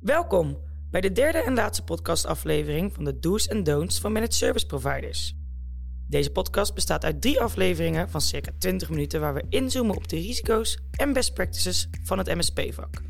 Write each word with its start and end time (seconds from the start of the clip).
Welkom 0.00 0.58
bij 0.90 1.00
de 1.00 1.12
derde 1.12 1.38
en 1.38 1.54
laatste 1.54 1.84
podcastaflevering 1.84 2.92
van 2.92 3.04
de 3.04 3.18
Do's 3.18 3.48
en 3.48 3.62
Don'ts 3.62 4.00
van 4.00 4.12
Managed 4.12 4.34
Service 4.34 4.66
Providers. 4.66 5.34
Deze 6.08 6.30
podcast 6.30 6.74
bestaat 6.74 7.04
uit 7.04 7.20
drie 7.20 7.40
afleveringen 7.40 8.10
van 8.10 8.20
circa 8.20 8.50
20 8.58 8.90
minuten 8.90 9.20
waar 9.20 9.34
we 9.34 9.44
inzoomen 9.48 9.96
op 9.96 10.08
de 10.08 10.16
risico's 10.16 10.78
en 10.90 11.12
best 11.12 11.34
practices 11.34 11.88
van 12.02 12.18
het 12.18 12.34
MSP-vak. 12.34 13.02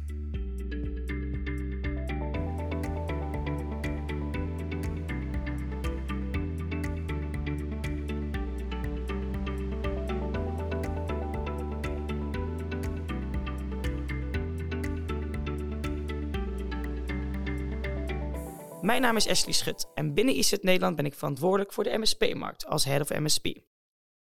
Mijn 18.90 19.02
naam 19.02 19.16
is 19.16 19.28
Ashley 19.28 19.52
Schut 19.52 19.86
en 19.94 20.14
binnen 20.14 20.36
ICT 20.36 20.62
Nederland 20.62 20.96
ben 20.96 21.04
ik 21.04 21.14
verantwoordelijk 21.14 21.72
voor 21.72 21.84
de 21.84 21.98
MSP-markt 21.98 22.66
als 22.66 22.84
Head 22.84 23.00
of 23.00 23.18
MSP. 23.18 23.46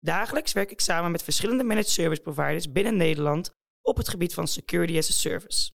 Dagelijks 0.00 0.52
werk 0.52 0.70
ik 0.70 0.80
samen 0.80 1.10
met 1.10 1.22
verschillende 1.22 1.64
managed 1.64 1.90
service 1.90 2.22
providers 2.22 2.72
binnen 2.72 2.96
Nederland 2.96 3.50
op 3.80 3.96
het 3.96 4.08
gebied 4.08 4.34
van 4.34 4.48
Security 4.48 4.98
as 4.98 5.10
a 5.10 5.12
Service. 5.12 5.72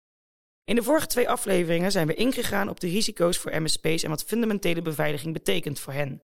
In 0.64 0.74
de 0.74 0.82
vorige 0.82 1.06
twee 1.06 1.28
afleveringen 1.28 1.92
zijn 1.92 2.06
we 2.06 2.14
ingegaan 2.14 2.68
op 2.68 2.80
de 2.80 2.88
risico's 2.88 3.38
voor 3.38 3.62
MSP's 3.62 4.02
en 4.02 4.10
wat 4.10 4.24
fundamentele 4.24 4.82
beveiliging 4.82 5.32
betekent 5.32 5.80
voor 5.80 5.92
hen. 5.92 6.22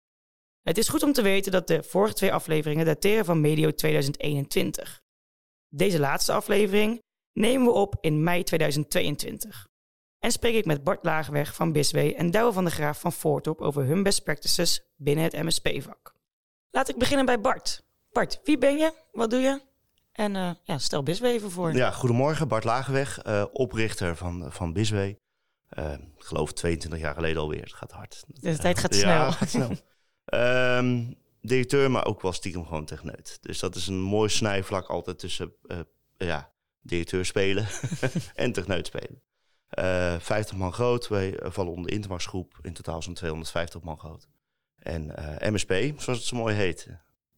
Het 0.62 0.78
is 0.78 0.90
goed 0.90 1.04
om 1.04 1.14
te 1.14 1.22
weten 1.22 1.52
dat 1.52 1.68
de 1.68 1.84
vorige 1.84 2.14
twee 2.14 2.34
afleveringen 2.34 2.86
dateren 2.86 3.26
van 3.26 3.42
medio 3.42 3.72
2021. 3.72 5.02
Deze 5.70 6.00
laatste 6.00 6.34
aflevering 6.34 7.02
nemen 7.40 7.68
we 7.68 7.74
op 7.74 7.96
in 8.02 8.24
mei 8.24 8.44
2022 8.44 9.74
en 10.26 10.32
spreek 10.32 10.56
ik 10.56 10.66
met 10.66 10.84
Bart 10.84 11.04
Lagerweg 11.04 11.56
van 11.56 11.72
Biswee 11.72 12.16
en 12.16 12.32
Douwe 12.32 12.54
van 12.54 12.64
der 12.64 12.74
Graaf 12.74 13.00
van 13.00 13.14
Voortop 13.14 13.62
over 13.62 13.84
hun 13.84 14.04
best 14.04 14.24
practices 14.24 14.84
binnen 14.96 15.24
het 15.24 15.34
MSP-vak. 15.34 16.16
Laat 16.72 16.90
ik 16.90 16.98
beginnen 16.98 17.26
bij 17.26 17.42
Bart. 17.42 17.84
Bart, 18.12 18.40
wie 18.44 18.58
ben 18.58 18.78
je? 18.78 18.94
Wat 19.12 19.30
doe 19.30 19.40
je? 19.40 19.62
En 20.12 20.36
uh, 20.36 20.52
ja, 20.64 20.78
stel 20.78 21.04
Biswee 21.04 21.34
even 21.34 21.52
voor. 21.52 21.74
Ja, 21.74 21.92
goedemorgen, 21.92 22.48
Bart 22.48 22.64
Lagerweg, 22.64 23.26
uh, 23.28 23.46
oprichter 23.52 24.16
van, 24.16 24.46
van 24.52 24.74
Biswee. 24.74 25.20
Uh, 25.80 25.92
ik 25.92 26.24
geloof 26.24 26.54
22 26.54 27.00
jaar 27.00 27.14
geleden 27.14 27.42
alweer. 27.42 27.62
Het 27.62 27.74
gaat 27.74 27.92
hard. 27.92 28.24
De 28.28 28.58
tijd 28.58 28.80
gaat 28.80 28.96
snel. 28.96 29.10
Ja, 29.10 29.32
gaat 29.32 29.50
snel. 29.50 29.72
um, 30.78 31.16
directeur, 31.42 31.92
maar 31.92 32.06
ook 32.06 32.22
wel 32.22 32.34
stiekem 32.34 32.66
gewoon 32.66 32.86
techneut. 32.86 33.38
Dus 33.42 33.60
dat 33.60 33.76
is 33.76 33.88
een 33.88 34.02
mooi 34.02 34.30
snijvlak 34.30 34.88
altijd 34.88 35.20
tussen 35.20 35.54
ja, 36.18 36.52
directeur 36.82 37.26
spelen 37.26 37.68
en 38.36 38.52
techneut 38.52 38.88
spelen. 38.88 39.22
Uh, 39.72 40.14
eh, 40.14 40.22
50 40.22 40.56
man 40.56 40.74
groot. 40.74 41.08
Wij 41.08 41.40
eh, 41.40 41.52
vallen 41.52 41.72
onder 41.72 41.88
de 41.88 41.96
Intermax 41.96 42.26
groep. 42.26 42.60
In 42.62 42.74
totaal 42.74 43.02
zo'n 43.02 43.14
250 43.14 43.82
man 43.82 44.00
groot. 44.00 44.28
En 44.80 45.04
uh, 45.20 45.42
eh, 45.42 45.54
MSP, 45.54 45.72
zoals 45.72 46.20
het 46.20 46.28
zo 46.28 46.36
mooi 46.36 46.56
heet. 46.56 46.88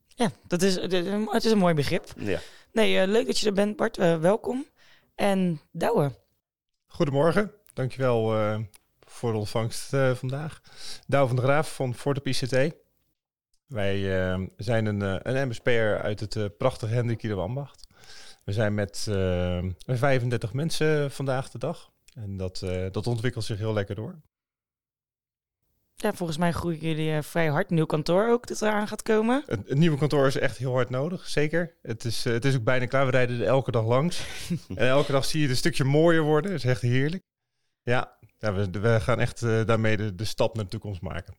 Ja, 0.07 0.31
dat 0.47 0.61
is, 0.61 0.75
het 0.75 1.45
is 1.45 1.51
een 1.51 1.57
mooi 1.57 1.73
begrip. 1.73 2.05
Ja. 2.17 2.39
Nee, 2.71 3.07
leuk 3.07 3.25
dat 3.25 3.39
je 3.39 3.47
er 3.47 3.53
bent, 3.53 3.75
Bart. 3.75 3.97
welkom. 3.97 4.65
En 5.15 5.61
Douwe. 5.71 6.11
Goedemorgen. 6.87 7.51
Dankjewel 7.73 8.23
voor 8.99 9.31
de 9.31 9.37
ontvangst 9.37 9.89
vandaag. 10.13 10.61
Douwe 11.07 11.27
van 11.27 11.35
der 11.35 11.45
Graaf 11.45 11.75
van 11.75 11.95
Fortop 11.95 12.27
ICT. 12.27 12.75
Wij 13.67 13.99
zijn 14.57 14.85
een, 14.85 15.29
een 15.29 15.47
MSP'er 15.47 16.01
uit 16.01 16.19
het 16.19 16.57
prachtige 16.57 16.93
Hendrik 16.93 17.21
de 17.21 17.33
Ambacht. 17.33 17.87
We 18.43 18.51
zijn 18.51 18.73
met 18.73 19.07
35 19.85 20.53
mensen 20.53 21.11
vandaag 21.11 21.49
de 21.49 21.57
dag. 21.57 21.91
En 22.17 22.37
dat, 22.37 22.61
uh, 22.63 22.85
dat 22.91 23.07
ontwikkelt 23.07 23.45
zich 23.45 23.57
heel 23.57 23.73
lekker 23.73 23.95
door. 23.95 24.21
Ja, 25.95 26.13
volgens 26.13 26.37
mij 26.37 26.51
groeien 26.51 26.79
jullie 26.79 27.09
uh, 27.09 27.21
vrij 27.21 27.47
hard. 27.47 27.69
Nieuw 27.69 27.85
kantoor 27.85 28.29
ook 28.29 28.47
dat 28.47 28.61
eraan 28.61 28.87
gaat 28.87 29.01
komen. 29.01 29.43
Het, 29.45 29.73
nieuwe 29.73 29.97
kantoor 29.97 30.27
is 30.27 30.37
echt 30.37 30.57
heel 30.57 30.71
hard 30.71 30.89
nodig, 30.89 31.27
zeker. 31.27 31.77
Het 31.81 32.05
is, 32.05 32.25
uh, 32.25 32.33
het 32.33 32.45
is 32.45 32.55
ook 32.55 32.63
bijna 32.63 32.85
klaar. 32.85 33.05
We 33.05 33.11
rijden 33.11 33.39
er 33.39 33.45
elke 33.45 33.71
dag 33.71 33.85
langs. 33.85 34.25
en 34.75 34.87
elke 34.87 35.11
dag 35.11 35.25
zie 35.25 35.39
je 35.39 35.45
het 35.45 35.51
een 35.51 35.59
stukje 35.59 35.83
mooier 35.83 36.21
worden. 36.21 36.51
Dat 36.51 36.59
is 36.59 36.69
echt 36.69 36.81
heerlijk. 36.81 37.23
Ja, 37.83 38.17
ja 38.37 38.53
we, 38.53 38.69
we 38.69 38.99
gaan 38.99 39.19
echt 39.19 39.41
daarmee 39.41 39.97
de, 39.97 40.15
de 40.15 40.25
stap 40.25 40.55
naar 40.55 40.63
de 40.63 40.69
toekomst 40.69 41.01
maken. 41.01 41.35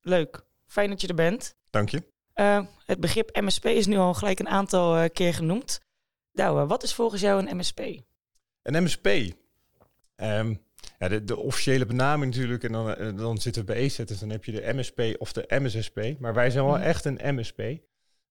Leuk. 0.00 0.44
Fijn 0.66 0.90
dat 0.90 1.00
je 1.00 1.08
er 1.08 1.14
bent. 1.14 1.56
Dank 1.70 1.88
je. 1.88 2.02
het 2.86 3.00
begrip 3.00 3.40
MSP 3.40 3.64
is 3.64 3.86
nu 3.86 3.96
al 3.96 4.14
gelijk 4.14 4.38
een 4.40 4.48
aantal 4.48 5.10
keer 5.10 5.34
genoemd. 5.34 5.80
Douwe, 6.32 6.66
wat 6.66 6.82
is 6.82 6.94
volgens 6.94 7.20
jou 7.20 7.46
een 7.46 7.56
MSP? 7.56 7.80
Een 8.62 8.82
MSP, 8.82 9.08
Um, 10.22 10.60
ja, 10.98 11.08
de, 11.08 11.24
de, 11.24 11.36
officiële 11.36 11.86
benaming 11.86 12.32
natuurlijk, 12.32 12.64
en 12.64 12.72
dan, 12.72 12.94
eh, 12.94 13.16
dan 13.16 13.38
zitten 13.38 13.66
we 13.66 13.72
bij 13.72 13.82
EZ, 13.82 13.96
dus 13.96 14.18
dan 14.18 14.30
heb 14.30 14.44
je 14.44 14.52
de 14.52 14.72
MSP 14.74 15.14
of 15.18 15.32
de 15.32 15.44
MSSP. 15.48 16.00
Maar 16.18 16.34
wij 16.34 16.50
zijn 16.50 16.64
wel 16.64 16.74
mhm. 16.74 16.82
echt 16.82 17.04
een 17.04 17.34
MSP. 17.34 17.58
Um, 17.58 17.78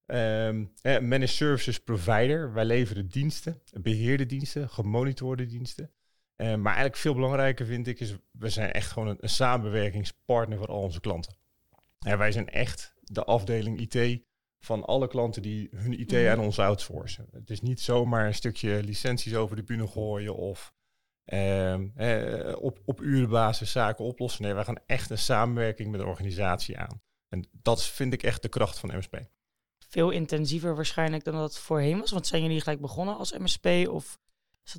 ehm, 0.06 0.66
eh, 0.82 1.00
managed 1.00 1.30
Services 1.30 1.80
Provider. 1.80 2.54
Wij 2.54 2.66
leveren 2.66 3.08
diensten, 3.08 3.62
beheerde 3.82 4.26
diensten, 4.26 4.70
gemonitorde 4.70 5.46
diensten. 5.46 5.92
Um, 6.36 6.62
maar 6.62 6.74
eigenlijk 6.74 6.96
veel 6.96 7.14
belangrijker 7.14 7.66
vind 7.66 7.88
ik 7.88 8.00
is, 8.00 8.16
we 8.32 8.50
zijn 8.50 8.72
echt 8.72 8.92
gewoon 8.92 9.08
een, 9.08 9.18
een 9.20 9.30
samenwerkingspartner 9.30 10.58
voor 10.58 10.68
al 10.68 10.82
onze 10.82 11.00
klanten. 11.00 11.36
En 12.00 12.18
wij 12.18 12.32
zijn 12.32 12.50
echt 12.50 12.94
de 13.02 13.24
afdeling 13.24 13.80
IT 13.80 14.22
van 14.60 14.86
alle 14.86 15.08
klanten 15.08 15.42
die 15.42 15.70
hun 15.76 16.00
IT 16.00 16.12
mhm. 16.12 16.28
aan 16.28 16.40
ons 16.40 16.60
outsourcen. 16.60 17.28
Het 17.32 17.50
is 17.50 17.62
niet 17.62 17.82
zomaar 17.82 18.26
een 18.26 18.34
stukje 18.34 18.84
licenties 18.84 19.36
over 19.36 19.56
de 19.56 19.64
bühne 19.64 19.88
gooien 19.88 20.36
of 20.36 20.74
Ehm, 21.32 21.88
eh, 21.96 22.56
op, 22.62 22.80
op 22.86 23.02
urenbasis 23.02 23.72
zaken 23.72 24.06
oplossen. 24.06 24.44
Nee, 24.44 24.54
wij 24.54 24.64
gaan 24.64 24.80
echt 24.86 25.10
een 25.10 25.18
samenwerking 25.18 25.92
met 25.92 26.00
de 26.00 26.06
organisatie 26.06 26.78
aan. 26.78 27.02
En 27.30 27.48
dat 27.52 27.84
vind 27.84 28.14
ik 28.14 28.24
echt 28.24 28.42
de 28.42 28.50
kracht 28.50 28.80
van 28.80 28.98
MSP. 28.98 29.20
Veel 29.88 30.10
intensiever 30.10 30.76
waarschijnlijk 30.76 31.24
dan 31.24 31.34
dat 31.34 31.60
voorheen 31.60 32.00
was. 32.00 32.12
Want 32.12 32.28
zijn 32.28 32.42
jullie 32.42 32.60
gelijk 32.60 32.82
begonnen 32.82 33.18
als 33.18 33.38
MSP 33.38 33.66
of 33.90 34.20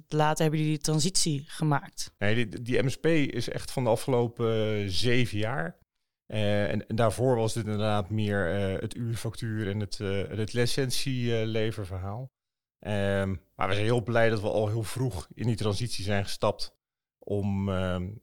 later 0.09 0.43
hebben 0.43 0.61
jullie 0.61 0.77
die 0.77 0.85
transitie 0.85 1.45
gemaakt? 1.47 2.15
Nee, 2.19 2.35
die, 2.35 2.63
die 2.63 2.83
MSP 2.83 3.07
is 3.07 3.49
echt 3.49 3.71
van 3.71 3.85
de 3.85 3.91
afgelopen 3.91 4.81
uh, 4.83 4.89
zeven 4.89 5.39
jaar. 5.39 5.79
Uh, 6.27 6.71
en, 6.71 6.89
en, 6.89 6.97
daarvoor 6.97 7.37
was 7.37 7.53
dit 7.53 7.65
inderdaad 7.65 8.11
meer 8.11 8.47
het 8.81 8.95
uurfactuur 8.95 9.69
en 9.69 9.81
het, 9.81 9.99
het 10.39 10.53
licentieleververhaal. 10.53 12.31
Um, 12.87 13.41
maar 13.55 13.69
we 13.69 13.75
zijn 13.75 13.87
heel 13.87 14.03
blij 14.03 14.29
dat 14.29 14.41
we 14.41 14.49
al 14.49 14.69
heel 14.69 14.83
vroeg 14.83 15.29
in 15.35 15.47
die 15.47 15.57
transitie 15.57 16.05
zijn 16.05 16.25
gestapt 16.25 16.75
om, 17.19 17.69
um, 17.69 18.23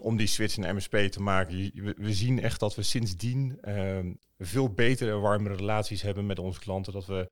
om 0.00 0.16
die 0.16 0.26
switch 0.26 0.56
naar 0.56 0.74
MSP 0.74 0.96
te 0.96 1.22
maken. 1.22 1.72
We, 1.96 2.12
zien 2.12 2.42
echt 2.42 2.60
dat 2.60 2.74
we 2.74 2.82
sindsdien 2.82 3.58
um, 3.78 4.18
veel 4.38 4.72
betere 4.72 5.10
en 5.10 5.20
warmere 5.20 5.54
relaties 5.54 6.02
hebben 6.02 6.26
met 6.26 6.38
onze 6.38 6.60
klanten. 6.60 6.92
Dat 6.92 7.06
we 7.06 7.30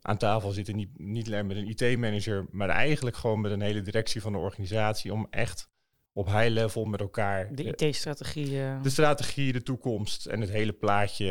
aan 0.00 0.16
tafel 0.16 0.50
zitten, 0.50 0.76
niet, 0.76 0.98
niet 0.98 1.26
alleen 1.26 1.46
met 1.46 1.56
een 1.56 1.68
IT-manager, 1.68 2.46
maar 2.50 2.68
eigenlijk 2.68 3.16
gewoon 3.16 3.40
met 3.40 3.52
een 3.52 3.60
hele 3.60 3.82
directie 3.82 4.20
van 4.20 4.32
de 4.32 4.38
organisatie 4.38 5.12
om 5.12 5.26
echt 5.30 5.68
op 6.12 6.26
high 6.26 6.48
level 6.48 6.84
met 6.84 7.00
elkaar. 7.00 7.54
De 7.54 7.76
IT-strategie. 7.76 8.50
Uh... 8.50 8.82
De 8.82 8.90
strategie, 8.90 9.52
de 9.52 9.62
toekomst 9.62 10.26
en 10.26 10.40
het 10.40 10.50
hele 10.50 10.72
plaatje 10.72 11.26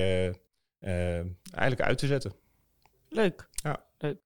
uh, 0.79 1.15
eigenlijk 1.51 1.81
uit 1.81 1.97
te 1.97 2.07
zetten. 2.07 2.33
Leuk. 3.09 3.49
Ja. 3.51 3.85
Leuk. 3.97 4.17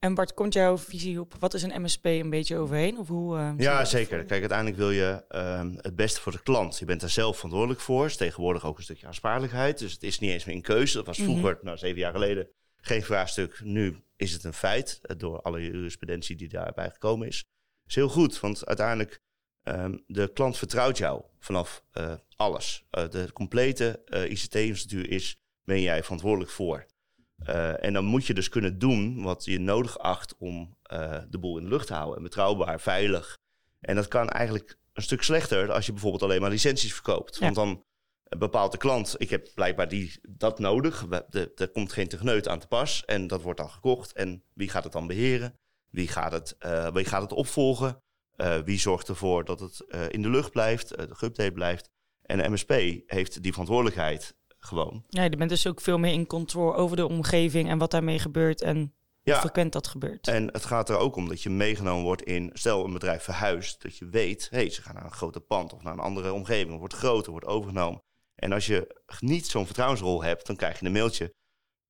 En 0.00 0.14
Bart, 0.14 0.34
komt 0.34 0.52
jouw 0.52 0.78
visie 0.78 1.20
op 1.20 1.34
wat 1.38 1.54
is 1.54 1.62
een 1.62 1.82
MSP 1.82 2.04
een 2.04 2.30
beetje 2.30 2.56
overheen? 2.56 2.98
Of 2.98 3.08
hoe, 3.08 3.36
uh, 3.36 3.52
ja, 3.56 3.84
zeker. 3.84 4.24
Kijk, 4.24 4.40
uiteindelijk 4.40 4.76
wil 4.76 4.90
je 4.90 5.24
uh, 5.30 5.60
het 5.76 5.96
beste 5.96 6.20
voor 6.20 6.32
de 6.32 6.42
klant. 6.42 6.78
Je 6.78 6.84
bent 6.84 7.00
daar 7.00 7.10
zelf 7.10 7.36
verantwoordelijk 7.36 7.80
voor. 7.80 8.06
is 8.06 8.16
tegenwoordig 8.16 8.64
ook 8.64 8.76
een 8.76 8.82
stukje 8.82 9.06
aansprakelijkheid. 9.06 9.78
Dus 9.78 9.92
het 9.92 10.02
is 10.02 10.18
niet 10.18 10.30
eens 10.30 10.44
meer 10.44 10.54
een 10.54 10.62
keuze. 10.62 10.96
Dat 10.96 11.06
was 11.06 11.18
mhm. 11.18 11.30
vroeger, 11.30 11.58
nou 11.62 11.78
zeven 11.78 11.98
jaar 11.98 12.12
geleden, 12.12 12.48
geen 12.76 13.02
vraagstuk. 13.02 13.60
Nu 13.64 14.02
is 14.16 14.32
het 14.32 14.44
een 14.44 14.52
feit 14.52 14.98
eh, 15.02 15.16
door 15.18 15.42
alle 15.42 15.62
jurisprudentie 15.62 16.36
die 16.36 16.48
daarbij 16.48 16.90
gekomen 16.90 17.26
is. 17.26 17.36
Dat 17.36 17.88
is 17.88 17.94
heel 17.94 18.08
goed, 18.08 18.40
want 18.40 18.66
uiteindelijk 18.66 19.20
um, 19.62 20.04
de 20.06 20.32
klant 20.32 20.58
vertrouwt 20.58 20.98
jou 20.98 21.22
vanaf 21.38 21.84
uh, 21.92 22.14
alles. 22.36 22.86
Uh, 22.90 23.08
de 23.08 23.32
complete 23.32 24.02
ICT-infrastructuur 24.28 25.10
is, 25.10 25.40
ben 25.64 25.80
jij 25.80 26.02
verantwoordelijk 26.02 26.50
voor. 26.50 26.86
Uh, 27.48 27.84
en 27.84 27.92
dan 27.92 28.04
moet 28.04 28.26
je 28.26 28.34
dus 28.34 28.48
kunnen 28.48 28.78
doen 28.78 29.22
wat 29.22 29.44
je 29.44 29.58
nodig 29.58 29.98
acht 29.98 30.36
om 30.38 30.76
uh, 30.92 31.18
de 31.28 31.38
boel 31.38 31.58
in 31.58 31.64
de 31.64 31.70
lucht 31.70 31.86
te 31.86 31.94
houden. 31.94 32.16
En 32.16 32.22
betrouwbaar, 32.22 32.80
veilig. 32.80 33.38
En 33.80 33.94
dat 33.94 34.08
kan 34.08 34.28
eigenlijk 34.28 34.78
een 34.92 35.02
stuk 35.02 35.22
slechter 35.22 35.72
als 35.72 35.86
je 35.86 35.92
bijvoorbeeld 35.92 36.22
alleen 36.22 36.40
maar 36.40 36.50
licenties 36.50 36.94
verkoopt. 36.94 37.38
Want 37.38 37.54
dan 37.54 37.84
bepaalt 38.38 38.72
de 38.72 38.78
klant, 38.78 39.14
ik 39.18 39.30
heb 39.30 39.48
blijkbaar 39.54 39.88
die, 39.88 40.20
dat 40.28 40.58
nodig. 40.58 41.06
Er 41.54 41.70
komt 41.72 41.92
geen 41.92 42.08
techneut 42.08 42.48
aan 42.48 42.58
te 42.58 42.66
pas 42.66 43.04
en 43.04 43.26
dat 43.26 43.42
wordt 43.42 43.58
dan 43.58 43.70
gekocht. 43.70 44.12
En 44.12 44.44
wie 44.54 44.68
gaat 44.68 44.84
het 44.84 44.92
dan 44.92 45.06
beheren? 45.06 45.58
Wie 45.90 46.08
gaat 46.08 46.32
het, 46.32 46.56
uh, 46.66 46.92
wie 46.92 47.04
gaat 47.04 47.22
het 47.22 47.32
opvolgen? 47.32 48.02
wie 48.64 48.78
zorgt 48.78 49.08
ervoor 49.08 49.44
dat 49.44 49.60
het 49.60 49.84
in 50.08 50.22
de 50.22 50.30
lucht 50.30 50.50
blijft, 50.50 50.88
de 50.88 51.14
geüpdate 51.14 51.52
blijft? 51.52 51.90
En 52.22 52.38
de 52.38 52.48
MSP 52.48 52.70
heeft 53.06 53.42
die 53.42 53.52
verantwoordelijkheid 53.52 54.34
gewoon. 54.60 55.04
Ja, 55.08 55.22
je 55.22 55.36
bent 55.36 55.50
dus 55.50 55.66
ook 55.66 55.80
veel 55.80 55.98
meer 55.98 56.12
in 56.12 56.26
controle 56.26 56.74
over 56.74 56.96
de 56.96 57.06
omgeving 57.08 57.68
en 57.68 57.78
wat 57.78 57.90
daarmee 57.90 58.18
gebeurt. 58.18 58.62
En 58.62 58.94
hoe 59.22 59.34
frequent 59.34 59.72
dat 59.72 59.86
gebeurt. 59.86 60.28
En 60.28 60.46
het 60.52 60.64
gaat 60.64 60.88
er 60.88 60.96
ook 60.96 61.16
om 61.16 61.28
dat 61.28 61.42
je 61.42 61.50
meegenomen 61.50 62.04
wordt 62.04 62.22
in, 62.22 62.50
stel 62.52 62.84
een 62.84 62.92
bedrijf 62.92 63.22
verhuist, 63.22 63.82
dat 63.82 63.96
je 63.96 64.06
weet, 64.08 64.48
hé, 64.50 64.56
hey, 64.58 64.70
ze 64.70 64.82
gaan 64.82 64.94
naar 64.94 65.04
een 65.04 65.12
groter 65.12 65.40
pand 65.40 65.72
of 65.72 65.82
naar 65.82 65.92
een 65.92 65.98
andere 65.98 66.32
omgeving, 66.32 66.78
wordt 66.78 66.94
groter, 66.94 67.30
wordt 67.30 67.46
overgenomen. 67.46 68.02
En 68.34 68.52
als 68.52 68.66
je 68.66 68.96
niet 69.20 69.46
zo'n 69.46 69.64
vertrouwensrol 69.66 70.22
hebt, 70.22 70.46
dan 70.46 70.56
krijg 70.56 70.80
je 70.80 70.86
een 70.86 70.92
mailtje. 70.92 71.34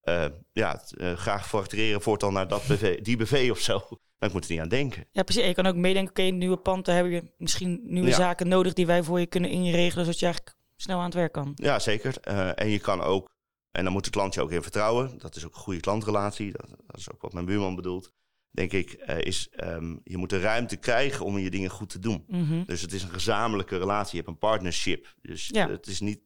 eh, 0.00 0.25
ja, 0.52 0.82
eh, 0.96 1.12
graag 1.12 1.49
factureren 1.49 2.00
voortaan 2.02 2.32
naar 2.32 2.49
dat 2.49 2.66
BV, 2.66 3.00
die 3.00 3.16
BV 3.16 3.49
of 3.50 3.58
zo. 3.58 3.82
Dan 4.19 4.31
moet 4.32 4.44
er 4.44 4.50
niet 4.50 4.61
aan 4.61 4.69
denken. 4.69 5.06
Ja, 5.11 5.23
precies. 5.23 5.43
En 5.43 5.49
je 5.49 5.55
kan 5.55 5.66
ook 5.66 5.75
meedenken, 5.75 6.11
oké, 6.11 6.23
nieuwe 6.23 6.56
pand, 6.56 6.84
daar 6.84 6.96
heb 6.96 7.06
je 7.11 7.32
misschien 7.38 7.81
nieuwe 7.84 8.08
Ja. 8.08 8.14
zaken 8.14 8.49
nodig 8.49 8.73
die 8.73 8.87
wij 8.87 9.02
voor 9.02 9.20
je 9.20 9.26
kunnen 9.26 9.50
inregelen, 9.50 10.05
zodat 10.05 10.19
je 10.19 10.26
eigenlijk 10.26 10.56
snel 10.81 10.99
aan 10.99 11.05
het 11.05 11.15
werk 11.15 11.32
kan. 11.32 11.53
Ja, 11.55 11.79
zeker. 11.79 12.17
Eh, 12.21 12.59
en 12.61 12.69
je 12.69 12.79
kan 12.79 13.00
ook, 13.00 13.29
en 13.71 13.85
dan 13.85 13.93
moet 13.93 14.05
de 14.05 14.11
klant 14.11 14.35
je 14.35 14.41
ook 14.43 14.50
in 14.53 14.62
vertrouwen. 14.62 15.19
Dat 15.19 15.37
is 15.37 15.44
ook 15.47 15.55
een 15.55 15.61
goede 15.61 15.81
klantrelatie. 15.81 16.53
Dat, 16.53 16.69
dat 16.87 16.97
is 16.97 17.11
ook 17.12 17.21
wat 17.23 17.32
mijn 17.32 17.44
buurman 17.44 17.75
bedoelt. 17.75 18.12
Denk 18.50 18.73
ik, 18.73 18.93
eh, 18.93 19.19
is 19.19 19.49
ehm, 19.50 19.97
je 20.05 20.17
moet 20.17 20.31
de 20.31 20.41
ruimte 20.41 20.77
krijgen 20.77 21.25
om 21.25 21.38
je 21.38 21.50
dingen 21.50 21.71
goed 21.71 21.88
te 21.91 21.99
doen. 21.99 22.25
Mhm. 22.29 22.65
Dus 22.65 22.81
het 22.81 22.93
is 22.93 23.03
een 23.03 23.11
gezamenlijke 23.11 23.79
relatie. 23.79 24.11
Je 24.11 24.17
hebt 24.17 24.29
een 24.29 24.49
partnership. 24.49 25.15
Dus 25.23 25.49
Ja. 25.53 25.69
het 25.69 25.87
is 25.87 26.00
niet, 26.00 26.21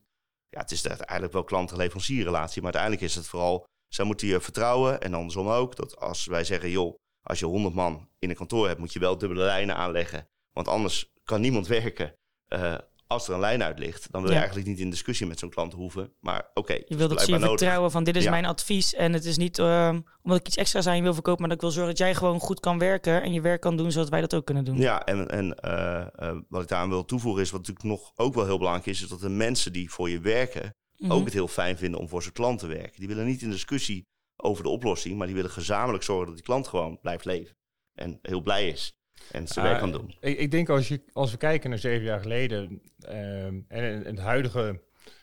ja, 0.49 0.61
het 0.61 0.71
is 0.71 0.85
eigenlijk 0.87 1.33
wel 1.33 1.45
klant-leverancierrelatie. 1.45 2.63
Maar 2.63 2.73
uiteindelijk 2.75 3.03
is 3.03 3.15
het 3.15 3.27
vooral, 3.27 3.67
zij 3.89 4.05
moeten 4.05 4.27
je 4.27 4.41
vertrouwen. 4.41 5.01
En 5.01 5.15
andersom 5.15 5.49
ook, 5.49 5.77
dat 5.77 5.97
als 6.01 6.27
wij 6.27 6.45
zeggen, 6.45 6.71
joh, 6.71 6.99
als 7.23 7.39
je 7.39 7.47
100 7.47 7.75
man 7.75 8.09
in 8.19 8.31
een 8.31 8.37
kantoor 8.37 8.67
hebt, 8.67 8.81
moet 8.81 8.93
je 8.93 8.99
wel 8.99 9.19
dubbele 9.19 9.43
lijnen 9.43 9.77
aanleggen. 9.77 10.29
Want 10.53 10.69
anders 10.69 11.13
kan 11.25 11.41
niemand 11.41 11.67
werken. 11.67 12.15
Eh, 12.47 12.75
als 13.15 13.29
er 13.29 13.35
een 13.35 13.41
lijn 13.41 13.63
uit 13.63 13.79
ligt, 13.79 14.03
dan 14.11 14.21
wil 14.21 14.31
je 14.31 14.37
Ja. 14.37 14.43
eigenlijk 14.43 14.69
niet 14.71 14.79
in 14.79 14.91
discussie 14.91 15.27
met 15.27 15.39
zo'n 15.39 15.51
klant 15.51 15.73
hoeven. 15.73 16.13
Maar 16.21 16.51
oké, 16.55 16.73
het 16.73 16.83
Je 16.89 16.89
is 16.89 16.97
wil 16.97 17.09
dat 17.09 17.17
ze 17.19 17.23
je 17.23 17.27
blijkbaar 17.27 17.41
nodig. 17.41 17.59
vertrouwen 17.59 17.91
van 17.91 18.05
dit 18.05 18.17
is 18.17 18.25
Ja. 18.25 18.31
mijn 18.31 18.45
advies. 18.45 18.95
En 18.95 19.13
het 19.13 19.25
is 19.25 19.37
niet 19.37 19.59
ehm, 19.59 20.01
omdat 20.23 20.39
ik 20.39 20.47
iets 20.47 20.57
extra's 20.57 20.87
aan 20.87 20.97
je 20.97 21.03
wil 21.03 21.15
verkopen, 21.15 21.41
maar 21.41 21.49
dat 21.49 21.57
ik 21.57 21.63
wil 21.65 21.73
zorgen 21.73 21.95
dat 21.97 22.07
jij 22.07 22.15
gewoon 22.15 22.41
goed 22.41 22.61
kan 22.61 22.79
werken 22.79 23.23
en 23.23 23.33
je 23.33 23.41
werk 23.41 23.61
kan 23.61 23.77
doen 23.77 23.93
zodat 23.93 24.09
wij 24.09 24.21
dat 24.21 24.35
ook 24.35 24.45
kunnen 24.45 24.65
doen. 24.65 24.77
Ja, 24.77 25.05
en, 25.05 25.29
en 25.29 25.55
eh, 25.55 26.01
eh, 26.29 26.37
wat 26.49 26.63
ik 26.63 26.69
daaraan 26.69 26.89
wil 26.89 27.05
toevoegen 27.05 27.43
is, 27.43 27.51
wat 27.51 27.61
natuurlijk 27.61 27.87
nog 27.87 28.13
ook 28.17 28.35
wel 28.35 28.45
heel 28.45 28.59
belangrijk 28.59 28.87
is, 28.87 29.03
is 29.03 29.09
dat 29.09 29.21
de 29.21 29.29
mensen 29.29 29.73
die 29.73 29.91
voor 29.91 30.11
je 30.11 30.21
werken 30.21 30.75
Mhm. 30.97 31.13
ook 31.13 31.25
het 31.25 31.33
heel 31.33 31.49
fijn 31.49 31.77
vinden 31.77 32.01
om 32.01 32.09
voor 32.09 32.23
zijn 32.23 32.35
klant 32.35 32.59
te 32.59 32.67
werken. 32.67 32.99
Die 32.99 33.09
willen 33.09 33.27
niet 33.27 33.43
in 33.43 33.51
discussie 33.51 34.07
over 34.37 34.63
de 34.63 34.69
oplossing, 34.71 35.17
maar 35.17 35.27
die 35.27 35.37
willen 35.37 35.51
gezamenlijk 35.51 36.05
zorgen 36.05 36.27
dat 36.27 36.35
die 36.35 36.45
klant 36.45 36.69
gewoon 36.69 36.99
blijft 37.01 37.25
leven. 37.25 37.57
En 37.95 38.19
heel 38.23 38.41
blij 38.41 38.69
is. 38.69 38.93
En 39.31 39.49
zijn 39.49 39.67
werk 39.67 39.79
kan 39.79 39.93
Ah, 39.93 40.01
doen. 40.01 40.17
Ik, 40.21 40.39
ik 40.39 40.51
denk 40.51 40.69
als, 40.69 40.89
je, 40.89 41.01
als 41.13 41.31
we 41.31 41.37
kijken 41.37 41.71
naar 41.71 41.79
zeven 41.79 42.05
jaar 42.05 42.21
geleden 42.21 42.83
ehm, 43.01 43.61
en, 43.69 44.05
en 44.05 44.05
het 44.05 44.19
huidige, 44.19 44.81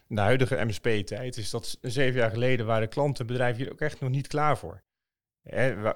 de 0.07 0.21
huidige 0.21 0.65
MSP-tijd, 0.65 1.37
is 1.37 1.49
dat 1.49 1.77
zeven 1.81 2.19
jaar 2.19 2.31
geleden 2.31 2.65
waren 2.65 2.89
klanten 2.89 3.21
en 3.21 3.31
bedrijven 3.31 3.61
hier 3.63 3.71
ook 3.71 3.81
echt 3.81 3.99
nog 3.99 4.09
niet 4.09 4.27
klaar 4.27 4.57
voor. 4.57 4.81
Hè, 5.43 5.91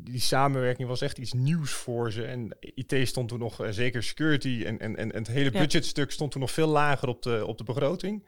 die, 0.00 0.20
samenwerking 0.20 0.88
was 0.88 1.00
echt 1.00 1.18
iets 1.18 1.32
nieuws 1.32 1.70
voor 1.70 2.12
ze. 2.12 2.24
En 2.24 2.56
IT 2.60 3.08
stond 3.08 3.28
toen 3.28 3.38
nog, 3.38 3.62
eh, 3.62 3.70
zeker 3.70 4.02
security 4.02 4.62
en, 4.66 4.78
en, 4.78 4.96
en, 4.96 5.14
het 5.14 5.26
hele 5.26 5.50
budgetstuk 5.50 6.10
stond 6.10 6.30
toen 6.30 6.40
nog 6.40 6.50
veel 6.50 6.68
lager 6.68 7.08
op 7.08 7.22
de, 7.22 7.46
op 7.46 7.58
de 7.58 7.64
begroting. 7.64 8.26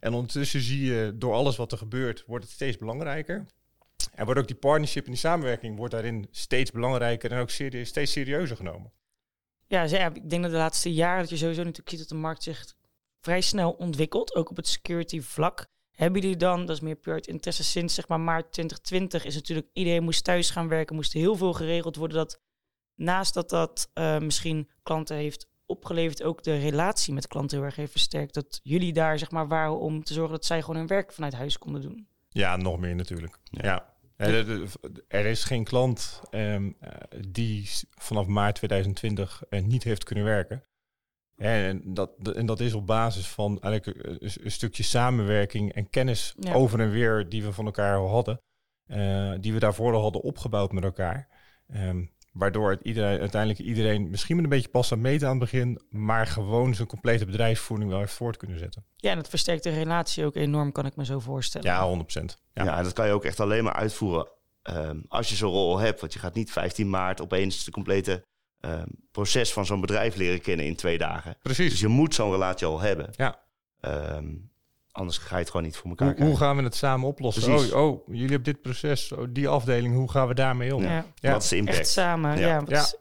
En 0.00 0.12
ondertussen 0.12 0.60
zie 0.60 0.84
je 0.84 1.12
door 1.14 1.32
alles 1.32 1.56
wat 1.56 1.72
er 1.72 1.78
gebeurt, 1.78 2.24
wordt 2.26 2.44
het 2.44 2.52
steeds 2.52 2.76
belangrijker. 2.76 3.46
En 4.16 4.24
wordt 4.24 4.40
ook 4.40 4.46
die 4.46 4.56
partnership 4.56 5.04
en 5.04 5.10
die 5.10 5.20
samenwerking 5.20 5.76
wordt 5.76 5.92
daarin 5.92 6.26
steeds 6.30 6.70
belangrijker 6.70 7.32
en 7.32 7.38
ook 7.38 7.50
serie- 7.50 7.84
steeds 7.84 8.12
serieuzer 8.12 8.56
genomen. 8.56 8.92
Ja, 9.66 9.82
ik 9.82 10.30
denk 10.30 10.42
dat 10.42 10.50
de 10.50 10.56
laatste 10.56 10.92
jaren 10.92 11.20
dat 11.20 11.30
je 11.30 11.36
sowieso 11.36 11.62
natuurlijk 11.62 11.90
ziet 11.90 11.98
dat 11.98 12.08
de 12.08 12.14
markt 12.14 12.42
zich 12.42 12.74
vrij 13.20 13.40
snel 13.40 13.70
ontwikkelt, 13.72 14.34
ook 14.34 14.50
op 14.50 14.56
het 14.56 14.66
security 14.66 15.20
vlak. 15.20 15.66
Hebben 15.92 16.20
jullie 16.20 16.36
dan, 16.36 16.66
dat 16.66 16.76
is 16.76 16.82
meer 16.82 16.96
puur 16.96 17.12
uit 17.12 17.26
interesse, 17.26 17.64
sinds 17.64 17.94
zeg 17.94 18.08
maar 18.08 18.20
maart 18.20 18.52
2020 18.52 19.24
is 19.24 19.34
natuurlijk 19.34 19.68
iedereen 19.72 20.02
moest 20.02 20.24
thuis 20.24 20.50
gaan 20.50 20.68
werken, 20.68 20.94
moest 20.94 21.12
heel 21.12 21.36
veel 21.36 21.52
geregeld 21.52 21.96
worden. 21.96 22.16
Dat 22.16 22.40
naast 22.94 23.34
dat 23.34 23.50
dat 23.50 23.90
eh, 23.92 24.18
misschien 24.18 24.70
klanten 24.82 25.16
heeft 25.16 25.48
opgeleverd, 25.66 26.22
ook 26.22 26.42
de 26.42 26.58
relatie 26.58 27.14
met 27.14 27.26
klanten 27.26 27.56
heel 27.56 27.66
erg 27.66 27.76
heeft 27.76 27.90
versterkt. 27.90 28.34
Dat 28.34 28.60
jullie 28.62 28.92
daar 28.92 29.18
zeg 29.18 29.30
maar 29.30 29.48
waren 29.48 29.78
om 29.78 30.04
te 30.04 30.12
zorgen 30.12 30.32
dat 30.32 30.44
zij 30.44 30.60
gewoon 30.60 30.76
hun 30.76 30.86
werk 30.86 31.12
vanuit 31.12 31.34
huis 31.34 31.58
konden 31.58 31.82
doen. 31.82 32.08
Ja, 32.28 32.56
nog 32.56 32.78
meer 32.78 32.94
natuurlijk. 32.94 33.38
Ja. 33.44 33.64
Ja. 33.64 33.94
Eh, 34.16 34.62
Er, 35.08 35.26
is 35.26 35.44
geen 35.44 35.64
klant 35.64 36.20
ehm, 36.30 36.70
eh, 36.80 36.90
die 37.28 37.70
vanaf 37.94 38.26
maart 38.26 38.54
2020 38.54 39.42
eh, 39.48 39.62
niet 39.62 39.82
heeft 39.82 40.04
kunnen 40.04 40.24
werken. 40.24 40.64
En 41.36 41.94
dat, 41.94 42.32
en 42.34 42.46
dat 42.46 42.60
is 42.60 42.74
op 42.74 42.86
basis 42.86 43.28
van 43.28 43.60
eigenlijk 43.60 44.20
een, 44.22 44.50
stukje 44.50 44.82
samenwerking 44.82 45.72
en 45.72 45.90
kennis 45.90 46.34
Ja. 46.38 46.52
over 46.52 46.80
en 46.80 46.90
weer 46.90 47.28
die 47.28 47.42
we 47.44 47.52
van 47.52 47.64
elkaar 47.64 47.98
hadden. 47.98 48.40
die 49.40 49.52
we 49.52 49.58
daarvoor 49.58 49.94
al 49.94 50.02
hadden 50.02 50.22
opgebouwd 50.22 50.72
met 50.72 50.84
elkaar. 50.84 51.28
Ehm, 51.66 52.04
waardoor 52.36 52.70
het 52.70 52.80
iedereen, 52.82 53.20
uiteindelijk 53.20 53.60
iedereen 53.60 54.10
misschien 54.10 54.36
met 54.36 54.44
een 54.44 54.50
beetje 54.50 54.68
pas 54.68 54.92
aan 54.92 55.00
meten 55.00 55.26
aan 55.26 55.40
het 55.40 55.50
begin, 55.50 55.80
maar 55.90 56.26
gewoon 56.26 56.74
zijn 56.74 56.88
complete 56.88 57.24
bedrijfsvoering 57.24 57.90
wel 57.90 57.98
heeft 57.98 58.12
voort 58.12 58.36
kunnen 58.36 58.58
zetten. 58.58 58.84
Ja, 58.96 59.10
en 59.10 59.16
dat 59.16 59.28
versterkt 59.28 59.62
de 59.62 59.70
relatie 59.70 60.24
ook 60.24 60.34
enorm, 60.36 60.72
kan 60.72 60.86
ik 60.86 60.96
me 60.96 61.04
zo 61.04 61.18
voorstellen. 61.18 61.70
Ja, 61.70 62.04
100%. 62.20 62.38
Ja. 62.54 62.64
Ja. 62.64 62.76
en 62.76 62.84
dat 62.84 62.92
kan 62.92 63.06
je 63.06 63.12
ook 63.12 63.24
echt 63.24 63.40
alleen 63.40 63.64
maar 63.64 63.72
uitvoeren 63.72 64.28
ehm, 64.62 65.00
als 65.08 65.28
je 65.28 65.34
zo'n 65.34 65.50
rol 65.50 65.78
hebt. 65.78 66.00
Want 66.00 66.12
je 66.12 66.18
gaat 66.18 66.34
niet 66.34 66.52
15 66.52 66.90
maart 66.90 67.20
opeens 67.20 67.64
de 67.64 67.70
complete 67.70 68.24
ehm, 68.60 68.86
proces 69.12 69.52
van 69.52 69.66
zo'n 69.66 69.80
bedrijf 69.80 70.16
leren 70.16 70.40
kennen 70.40 70.66
in 70.66 70.76
twee 70.76 70.98
dagen. 70.98 71.36
Precies. 71.42 71.70
Dus 71.70 71.80
je 71.80 71.88
moet 71.88 72.14
zo'n 72.14 72.30
relatie 72.30 72.66
al 72.66 72.80
hebben. 72.80 73.10
Ja. 73.16 73.40
Ehm, 73.80 74.26
anders 74.96 75.18
ga 75.18 75.34
je 75.34 75.40
het 75.40 75.50
gewoon 75.50 75.66
niet 75.66 75.76
voor 75.76 75.90
elkaar 75.90 76.06
Hoe, 76.06 76.16
krijgen. 76.16 76.36
hoe 76.36 76.46
gaan 76.46 76.56
we 76.56 76.62
het 76.62 76.74
samen 76.74 77.08
oplossen? 77.08 77.42
Precies. 77.52 77.72
Oh, 77.72 77.82
oh, 77.90 78.06
jullie 78.06 78.22
hebben 78.30 78.42
dit 78.52 78.62
proces, 78.62 79.12
oh, 79.12 79.24
die 79.30 79.48
afdeling, 79.48 79.94
hoe 79.94 80.10
gaan 80.10 80.28
we 80.28 80.34
daarmee 80.34 80.74
om? 80.74 80.82
Ja. 80.82 81.04
Wat 81.20 81.42
is 81.42 81.48
de 81.48 81.56
impact? 81.56 81.78
Echt 81.78 81.88
samen, 81.88 82.38
Ja. 82.38 82.66
is 82.66 82.96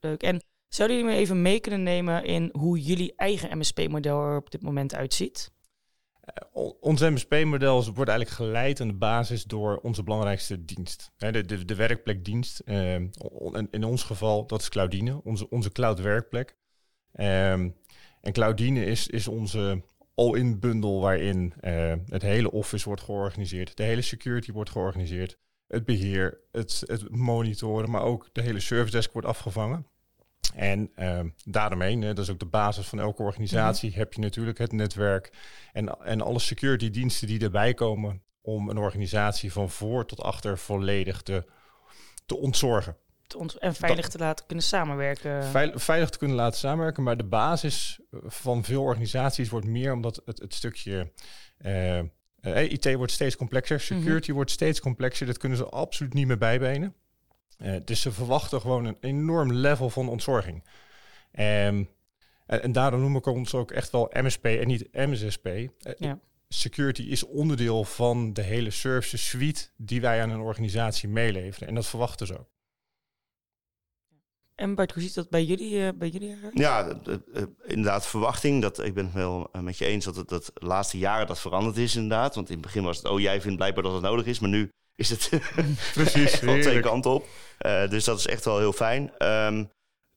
leuk. 0.00 0.22
En 0.22 0.42
zouden 0.68 0.96
jullie 0.96 1.12
me 1.12 1.18
even 1.18 1.42
mee 1.42 1.60
kunnen 1.60 1.82
nemen 1.82 2.24
in 2.24 2.48
hoe 2.52 2.80
jullie 2.82 3.12
eigen 3.16 3.58
MSP-model 3.58 4.20
er 4.22 4.36
op 4.36 4.50
dit 4.50 4.62
moment 4.62 4.94
uitziet? 4.94 5.50
Eh, 6.22 6.34
on- 6.52 6.76
ons 6.80 7.00
MSP-model 7.00 7.74
wordt 7.94 8.10
eigenlijk 8.10 8.30
geleid 8.30 8.80
aan 8.80 8.88
de 8.88 8.94
basis 8.94 9.44
door 9.44 9.76
onze 9.76 10.02
belangrijkste 10.02 10.64
dienst. 10.64 11.10
Hè, 11.16 11.32
de, 11.32 11.44
de, 11.44 11.64
de 11.64 11.74
werkplekdienst. 11.74 12.58
eh, 12.58 12.96
on- 13.18 13.56
in, 13.56 13.68
in 13.70 13.84
ons 13.84 14.02
geval, 14.02 14.46
dat 14.46 14.60
is 14.60 14.68
Cloudine, 14.68 15.20
onze, 15.24 15.48
onze 15.50 15.72
cloud-werkplek. 15.72 16.56
Ehm, 17.12 17.68
en 18.20 18.32
Cloudine 18.32 18.84
is, 18.84 19.06
is 19.08 19.28
onze 19.28 19.82
all-in 20.14 20.58
bundel 20.58 21.00
waarin 21.00 21.52
eh, 21.60 21.94
het 22.06 22.22
hele 22.22 22.50
office 22.50 22.84
wordt 22.84 23.02
georganiseerd. 23.02 23.76
De 23.76 23.82
hele 23.82 24.02
security 24.02 24.52
wordt 24.52 24.70
georganiseerd. 24.70 25.38
Het 25.66 25.84
beheer, 25.84 26.40
het, 26.52 26.82
het 26.86 27.16
monitoren, 27.16 27.90
maar 27.90 28.02
ook 28.02 28.28
de 28.32 28.42
hele 28.42 28.60
service 28.60 28.96
desk 28.96 29.12
wordt 29.12 29.28
afgevangen. 29.28 29.86
En 30.54 30.90
ehm, 30.94 31.28
daaromheen, 31.44 32.00
dat 32.00 32.18
is 32.18 32.30
ook 32.30 32.38
de 32.38 32.46
basis 32.46 32.86
van 32.86 33.00
elke 33.00 33.22
organisatie, 33.22 33.92
heb 33.92 34.12
je 34.12 34.20
natuurlijk 34.20 34.58
het 34.58 34.72
netwerk 34.72 35.32
en, 35.72 36.00
en 36.00 36.20
alle 36.20 36.38
security 36.38 36.90
diensten 36.90 37.26
die 37.26 37.40
erbij 37.40 37.74
komen 37.74 38.22
om 38.40 38.68
een 38.68 38.78
organisatie 38.78 39.52
van 39.52 39.70
voor 39.70 40.06
tot 40.06 40.22
achter 40.22 40.58
volledig 40.58 41.22
te, 41.22 41.44
te 42.26 42.36
ontzorgen. 42.36 42.96
Ont- 43.34 43.54
En 43.54 43.74
veilig 43.74 44.08
te 44.08 44.18
laten 44.18 44.46
kunnen 44.46 44.64
samenwerken. 44.64 45.44
Veil- 45.44 45.78
veilig 45.78 46.10
te 46.10 46.18
kunnen 46.18 46.36
laten 46.36 46.58
samenwerken, 46.58 47.02
maar 47.02 47.16
de 47.16 47.24
basis 47.24 47.98
eh, 48.10 48.18
van 48.26 48.64
veel 48.64 48.82
organisaties 48.82 49.48
wordt 49.48 49.66
meer 49.66 49.92
omdat 49.92 50.22
het, 50.24 50.38
het 50.38 50.54
stukje 50.54 51.12
eh, 51.58 51.98
eh, 51.98 52.06
IT 52.72 52.94
wordt 52.94 53.12
steeds 53.12 53.36
complexer, 53.36 53.80
security 53.80 54.32
wordt 54.32 54.50
steeds 54.50 54.80
complexer, 54.80 55.26
dat 55.26 55.38
kunnen 55.38 55.58
ze 55.58 55.64
absoluut 55.64 56.14
niet 56.14 56.26
meer 56.26 56.38
bijbenen. 56.38 56.94
Dus 57.84 58.00
ze 58.00 58.12
verwachten 58.12 58.60
gewoon 58.60 58.84
een 58.84 58.96
enorm 59.00 59.52
level 59.52 59.90
van 59.90 60.08
ontzorging. 60.08 60.64
Ehm, 61.32 61.84
en, 62.46 62.62
en 62.62 62.72
daarom 62.72 63.00
noem 63.00 63.16
ik 63.16 63.26
ons 63.26 63.54
ook 63.54 63.70
echt 63.70 63.90
wel 63.90 64.10
MSP 64.12 64.44
en 64.44 64.66
niet 64.66 64.88
MSSP. 64.92 65.48
Ja. 65.98 66.18
Security 66.48 67.02
is 67.02 67.26
onderdeel 67.26 67.84
van 67.84 68.32
de 68.32 68.42
hele 68.42 68.70
service 68.70 69.18
suite 69.18 69.68
die 69.76 70.00
wij 70.00 70.22
aan 70.22 70.30
een 70.30 70.40
organisatie 70.40 71.08
meeleveren. 71.08 71.68
En 71.68 71.74
dat 71.74 71.86
verwachten 71.86 72.26
ze 72.26 72.38
ook. 72.38 72.48
En 74.54 74.74
Bart, 74.74 74.92
hoe 74.92 75.02
ziet 75.02 75.14
dat 75.14 75.30
bij 75.30 75.44
jullie, 75.44 75.86
eh, 75.86 75.92
bij 75.94 76.08
jullie 76.08 76.36
eruit? 76.36 76.58
Ja, 76.58 76.88
eh, 76.88 77.42
inderdaad, 77.64 78.06
verwachting. 78.06 78.62
Dat, 78.62 78.84
ik 78.84 78.94
ben 78.94 79.04
het 79.04 79.14
wel 79.14 79.48
eh, 79.52 79.60
met 79.60 79.78
je 79.78 79.84
eens 79.84 80.04
dat 80.04 80.16
het 80.16 80.28
dat 80.28 80.50
de 80.54 80.66
laatste 80.66 80.98
jaren 80.98 81.26
dat 81.26 81.40
veranderd 81.40 81.76
is 81.76 81.94
inderdaad. 81.94 82.34
Want 82.34 82.48
in 82.48 82.54
het 82.54 82.62
begin 82.62 82.82
was 82.82 82.96
het, 82.96 83.06
oh 83.06 83.20
jij 83.20 83.40
vindt 83.40 83.56
blijkbaar 83.56 83.82
dat 83.82 83.92
het 83.92 84.02
nodig 84.02 84.26
is. 84.26 84.38
Maar 84.38 84.50
nu 84.50 84.70
is 84.94 85.10
het 85.10 85.30
Precies, 85.94 86.40
wel 86.40 86.60
twee 86.60 86.80
kanten 86.80 87.10
op. 87.10 87.26
Eh, 87.58 87.88
dus 87.88 88.04
dat 88.04 88.18
is 88.18 88.26
echt 88.26 88.44
wel 88.44 88.58
heel 88.58 88.72
fijn. 88.72 89.18
Ehm, 89.18 89.64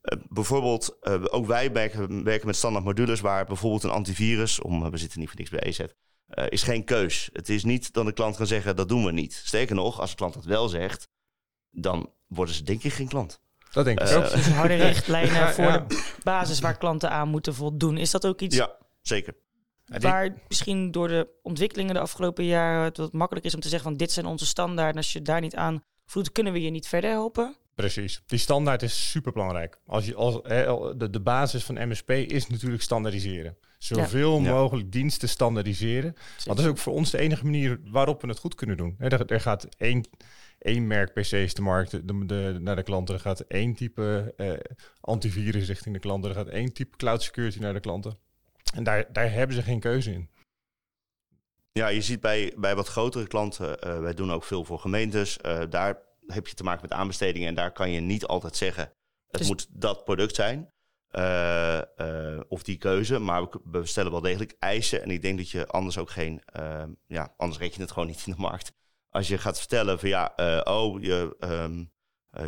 eh, 0.05 0.19
bijvoorbeeld, 0.29 0.97
eh, 1.01 1.23
ook 1.29 1.45
wij 1.45 1.71
werken, 1.71 2.23
werken 2.23 2.47
met 2.47 2.55
standaard 2.55 2.85
modules 2.85 3.19
waar 3.19 3.45
bijvoorbeeld 3.45 3.83
een 3.83 3.89
antivirus, 3.89 4.61
om, 4.61 4.91
we 4.91 4.97
zitten 4.97 5.19
niet 5.19 5.29
voor 5.29 5.37
niks 5.37 5.49
bij 5.49 5.63
EZ, 5.63 5.79
eh, 6.27 6.45
is 6.49 6.63
geen 6.63 6.83
keus. 6.83 7.29
Het 7.33 7.49
is 7.49 7.63
niet 7.63 7.93
dat 7.93 8.05
de 8.05 8.13
klant 8.13 8.35
kan 8.35 8.47
zeggen, 8.47 8.75
dat 8.75 8.89
doen 8.89 9.05
we 9.05 9.11
niet. 9.11 9.33
Sterker 9.33 9.75
nog, 9.75 9.99
als 9.99 10.09
de 10.09 10.15
klant 10.15 10.33
dat 10.33 10.45
wel 10.45 10.69
zegt, 10.69 11.07
dan 11.69 12.11
worden 12.27 12.55
ze 12.55 12.63
denk 12.63 12.83
ik 12.83 12.93
geen 12.93 13.07
klant. 13.07 13.41
Dat 13.75 13.85
denk 13.85 13.99
ik 13.99 14.07
Eh, 14.07 14.17
ook. 14.17 14.31
Dus 14.35 14.47
harde 14.47 14.75
richtlijnen 14.75 15.33
Ja, 15.33 15.53
voor 15.53 15.63
ja. 15.63 15.77
de 15.77 16.13
basis 16.23 16.59
waar 16.59 16.77
klanten 16.77 17.09
aan 17.11 17.27
moeten 17.27 17.53
voldoen. 17.55 17.97
Is 17.97 18.11
dat 18.11 18.25
ook 18.27 18.41
iets 18.41 18.55
Ja, 18.55 18.75
zeker. 19.01 19.35
Waar 19.85 20.33
misschien 20.47 20.91
door 20.91 21.07
de 21.07 21.27
ontwikkelingen 21.41 21.93
de 21.93 21.99
afgelopen 21.99 22.45
jaren 22.45 22.83
het 22.83 22.97
wat 22.97 23.13
makkelijk 23.13 23.45
is 23.45 23.53
om 23.55 23.59
te 23.59 23.69
zeggen 23.69 23.89
van 23.89 23.97
dit 23.97 24.11
zijn 24.11 24.25
onze 24.25 24.45
standaarden. 24.45 24.95
Als 24.97 25.13
je 25.13 25.21
daar 25.21 25.41
niet 25.41 25.55
aan 25.55 25.83
voelt, 26.05 26.31
kunnen 26.31 26.53
we 26.53 26.61
je 26.61 26.69
niet 26.69 26.87
verder 26.87 27.09
helpen? 27.09 27.55
Precies. 27.75 28.23
Die 28.25 28.39
standaard 28.39 28.81
is 28.81 29.09
super 29.09 29.31
belangrijk. 29.31 29.79
Als 29.85 30.05
je, 30.05 30.15
als, 30.15 30.41
de, 30.97 31.07
de 31.09 31.19
basis 31.19 31.63
van 31.63 31.87
MSP 31.87 32.09
is 32.09 32.47
natuurlijk 32.47 32.81
standaardiseren. 32.81 33.57
Zoveel 33.77 34.39
mogelijk 34.39 34.91
diensten 34.91 35.29
standaardiseren. 35.29 36.15
Want 36.45 36.57
dat 36.57 36.59
is 36.59 36.71
ook 36.71 36.77
voor 36.77 36.93
ons 36.93 37.11
de 37.11 37.17
enige 37.17 37.43
manier 37.43 37.79
waarop 37.83 38.21
we 38.21 38.27
het 38.27 38.39
goed 38.39 38.55
kunnen 38.55 38.77
doen. 38.77 38.95
er, 38.97 39.25
er 39.25 39.41
gaat 39.41 39.67
één, 39.77 40.07
één 40.59 40.87
merk 40.87 41.13
PC's 41.13 41.53
de 41.53 41.61
markt 41.61 41.91
de, 41.91 42.25
de, 42.25 42.57
naar 42.59 42.75
de 42.75 42.83
klanten. 42.83 43.15
Er 43.15 43.21
gaat 43.21 43.39
één 43.39 43.75
type 43.75 44.33
eh, 44.37 44.53
antivirus 45.01 45.67
richting 45.67 45.95
de 45.95 46.01
klanten. 46.01 46.29
Er 46.29 46.35
gaat 46.35 46.47
één 46.47 46.73
type 46.73 46.97
cloud 46.97 47.23
security 47.23 47.59
naar 47.59 47.73
de 47.73 47.79
klanten. 47.79 48.17
En 48.73 48.83
daar, 48.83 49.13
daar 49.13 49.31
hebben 49.31 49.55
ze 49.55 49.61
geen 49.61 49.79
keuze 49.79 50.11
in. 50.11 50.29
Ja, 51.71 51.87
je 51.87 52.01
ziet 52.01 52.19
bij, 52.19 52.53
bij 52.57 52.75
wat 52.75 52.87
grotere 52.87 53.27
klanten, 53.27 53.87
uh, 53.87 53.99
wij 53.99 54.13
doen 54.13 54.31
ook 54.31 54.43
veel 54.43 54.65
voor 54.65 54.79
gemeentes. 54.79 55.37
Uh, 55.45 55.61
daar 55.69 55.97
heb 56.27 56.47
je 56.47 56.55
te 56.55 56.63
maken 56.63 56.81
met 56.81 56.91
aanbestedingen 56.91 57.47
en 57.47 57.55
daar 57.55 57.71
kan 57.71 57.91
je 57.91 57.99
niet 57.99 58.25
altijd 58.25 58.55
zeggen, 58.55 58.93
het 59.27 59.37
dus... 59.37 59.47
moet 59.47 59.67
dat 59.69 60.03
product 60.03 60.35
zijn. 60.35 60.73
Uh, 61.11 61.81
uh, 61.97 62.39
of 62.47 62.63
die 62.63 62.77
keuze, 62.77 63.19
maar 63.19 63.47
we, 63.63 63.85
stellen 63.85 64.11
wel 64.11 64.21
degelijk 64.21 64.55
eisen. 64.59 65.01
En 65.01 65.11
ik 65.11 65.21
denk 65.21 65.37
dat 65.37 65.49
je 65.49 65.67
anders 65.67 65.97
ook 65.97 66.09
geen, 66.09 66.41
uh, 66.59 66.83
ja, 67.07 67.33
anders 67.37 67.59
reken 67.59 67.75
je 67.75 67.81
het 67.81 67.91
gewoon 67.91 68.07
niet 68.07 68.23
in 68.25 68.31
de 68.31 68.41
markt. 68.41 68.73
Als 69.09 69.27
je 69.27 69.37
gaat 69.37 69.57
vertellen 69.57 69.99
van 69.99 70.09
ja, 70.09 70.33
oh, 70.63 71.01
je, 71.01 71.35
um, 71.39 71.91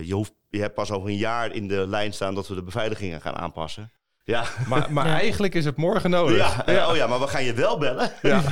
je, 0.06 0.14
hoeft, 0.14 0.34
je 0.50 0.60
hebt 0.60 0.74
pas 0.74 0.92
over 0.92 1.10
een 1.10 1.18
jaar 1.18 1.52
in 1.52 1.68
de 1.68 1.88
lijn 1.88 2.14
staan 2.14 2.36
dat 2.36 2.48
we 2.48 2.56
de 2.56 2.64
beveiligingen 2.64 3.22
gaan 3.22 3.36
aanpassen. 3.36 3.92
Ja. 4.28 4.46
Maar, 4.68 4.92
maar 4.92 5.06
eigenlijk 5.06 5.56
is 5.56 5.66
het 5.66 5.78
morgen 5.78 6.10
nodig. 6.10 6.38
Ja, 6.38 6.64
ja. 6.74 6.90
Oh 6.90 6.96
ja, 6.96 7.08
maar 7.08 7.20
we 7.20 7.28
gaan 7.28 7.44
je 7.44 7.54
wel 7.54 7.78
bellen. 7.78 8.12
Ja. 8.22 8.44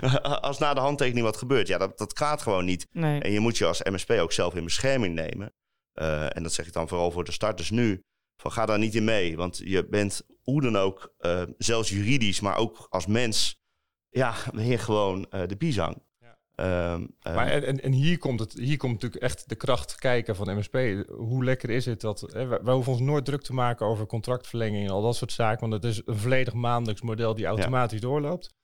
als 0.48 0.58
na 0.58 0.74
de 0.74 0.80
handtekening 0.80 1.26
wat 1.26 1.36
gebeurt. 1.36 1.68
Ja, 1.68 1.78
dat, 1.78 1.98
dat 1.98 2.18
gaat 2.18 2.42
gewoon 2.42 2.64
niet. 2.64 2.86
Nee. 2.92 3.20
En 3.20 3.30
je 3.30 3.40
moet 3.40 3.58
je 3.58 3.66
als 3.66 3.82
MSP 3.82 4.10
ook 4.10 4.32
zelf 4.32 4.54
in 4.54 4.64
bescherming 4.64 5.14
nemen. 5.14 5.54
Uh, 5.94 6.36
en 6.36 6.42
dat 6.42 6.52
zeg 6.52 6.66
ik 6.66 6.72
dan 6.72 6.88
vooral 6.88 7.10
voor 7.10 7.24
de 7.24 7.32
starters 7.32 7.70
nu. 7.70 8.02
Van 8.36 8.52
ga 8.52 8.66
daar 8.66 8.78
niet 8.78 8.94
in 8.94 9.04
mee. 9.04 9.36
Want 9.36 9.60
je 9.64 9.86
bent 9.88 10.22
hoe 10.42 10.60
dan 10.60 10.76
ook, 10.76 11.14
uh, 11.20 11.42
zelfs 11.58 11.88
juridisch, 11.88 12.40
maar 12.40 12.56
ook 12.56 12.86
als 12.88 13.06
mens, 13.06 13.60
ja, 14.08 14.34
weer 14.52 14.78
gewoon 14.78 15.26
uh, 15.30 15.42
de 15.46 15.56
bizang. 15.56 16.02
Um, 16.60 17.14
maar 17.22 17.46
en, 17.46 17.82
en 17.82 17.92
hier, 17.92 18.18
komt 18.18 18.40
het, 18.40 18.52
hier 18.52 18.76
komt 18.76 18.92
natuurlijk 18.92 19.22
echt 19.22 19.48
de 19.48 19.54
kracht 19.54 19.94
kijken 19.94 20.36
van 20.36 20.56
MSP. 20.56 20.78
Hoe 21.08 21.44
lekker 21.44 21.70
is 21.70 21.86
het 21.86 22.00
dat... 22.00 22.20
Hè, 22.20 22.46
wij, 22.46 22.74
hoeven 22.74 22.92
ons 22.92 23.00
nooit 23.00 23.24
druk 23.24 23.42
te 23.42 23.52
maken 23.52 23.86
over 23.86 24.06
contractverlenging 24.06 24.86
en 24.86 24.92
al 24.92 25.02
dat 25.02 25.16
soort 25.16 25.32
zaken. 25.32 25.60
Want 25.68 25.82
het 25.82 25.92
is 25.92 26.02
een 26.04 26.16
volledig 26.16 26.54
maandelijks 26.54 27.02
model 27.02 27.34
die 27.34 27.46
automatisch 27.46 28.00
doorloopt. 28.00 28.54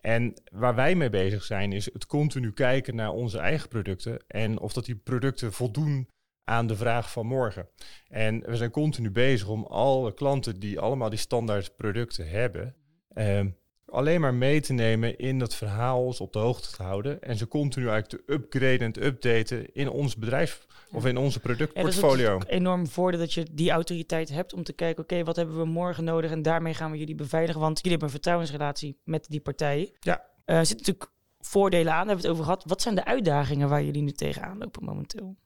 En 0.00 0.34
waar 0.52 0.74
wij 0.74 0.94
mee 0.94 1.10
bezig 1.10 1.44
zijn, 1.44 1.72
is 1.72 1.84
het 1.92 2.06
continu 2.06 2.52
kijken 2.52 2.94
naar 2.94 3.10
onze 3.10 3.38
eigen 3.38 3.68
producten. 3.68 4.24
En 4.26 4.60
of 4.60 4.72
dat 4.72 4.84
die 4.84 4.96
producten 4.96 5.52
voldoen 5.52 6.08
aan 6.44 6.66
de 6.66 6.76
vraag 6.76 7.12
van 7.12 7.26
morgen. 7.26 7.68
En 8.08 8.40
we 8.40 8.56
zijn 8.56 8.70
continu 8.70 9.10
bezig 9.10 9.48
om 9.48 9.64
alle 9.64 10.14
klanten 10.14 10.60
die 10.60 10.80
allemaal 10.80 11.10
die 11.10 11.18
standaard 11.18 11.76
producten 11.76 12.28
hebben... 12.28 12.74
Um, 13.14 13.60
alleen 13.86 14.20
maar 14.20 14.34
mee 14.34 14.60
te 14.60 14.72
nemen 14.72 15.18
in 15.18 15.38
dat 15.38 15.54
verhaal, 15.54 16.12
ze 16.12 16.22
op 16.22 16.32
de 16.32 16.38
hoogte 16.38 16.76
te 16.76 16.82
houden 16.82 17.22
en 17.22 17.36
ze 17.36 17.48
continu 17.48 17.88
eigenlijk 17.88 18.24
te 18.24 18.32
upgraden 18.32 18.80
en 18.80 18.92
te 18.92 19.04
updaten 19.04 19.74
in 19.74 19.88
ons 19.88 20.16
bedrijf 20.16 20.66
of 20.92 21.06
in 21.06 21.16
onze 21.16 21.40
productportfolio. 21.40 22.32
Ja, 22.32 22.38
dat 22.38 22.48
is 22.48 22.54
enorm 22.54 22.86
voordeel 22.86 23.20
dat 23.20 23.34
je 23.34 23.46
die 23.52 23.70
autoriteit 23.70 24.28
hebt 24.28 24.52
om 24.52 24.62
te 24.62 24.72
kijken, 24.72 25.02
oké, 25.02 25.24
wat 25.24 25.36
hebben 25.36 25.56
we 25.56 25.64
morgen 25.64 26.04
nodig 26.04 26.30
en 26.30 26.42
daarmee 26.42 26.74
gaan 26.74 26.90
we 26.90 26.98
jullie 26.98 27.14
beveiligen, 27.14 27.60
want 27.60 27.76
jullie 27.76 27.90
hebben 27.90 28.08
een 28.08 28.14
vertrouwensrelatie 28.14 28.98
met 29.04 29.26
die 29.28 29.40
partijen. 29.40 29.90
Ja. 30.00 30.24
Uh, 30.46 30.56
er 30.56 30.66
zitten 30.66 30.86
natuurlijk 30.86 31.12
voordelen 31.40 31.92
aan, 31.92 31.98
daar 31.98 32.06
hebben 32.06 32.16
we 32.16 32.22
het 32.22 32.30
over 32.30 32.44
gehad. 32.44 32.64
Wat 32.66 32.82
zijn 32.82 32.94
de 32.94 33.04
uitdagingen 33.04 33.68
waar 33.68 33.82
jullie 33.82 34.02
nu 34.02 34.12
tegenaan 34.12 34.58
lopen 34.58 34.84
momenteel? 34.84 35.36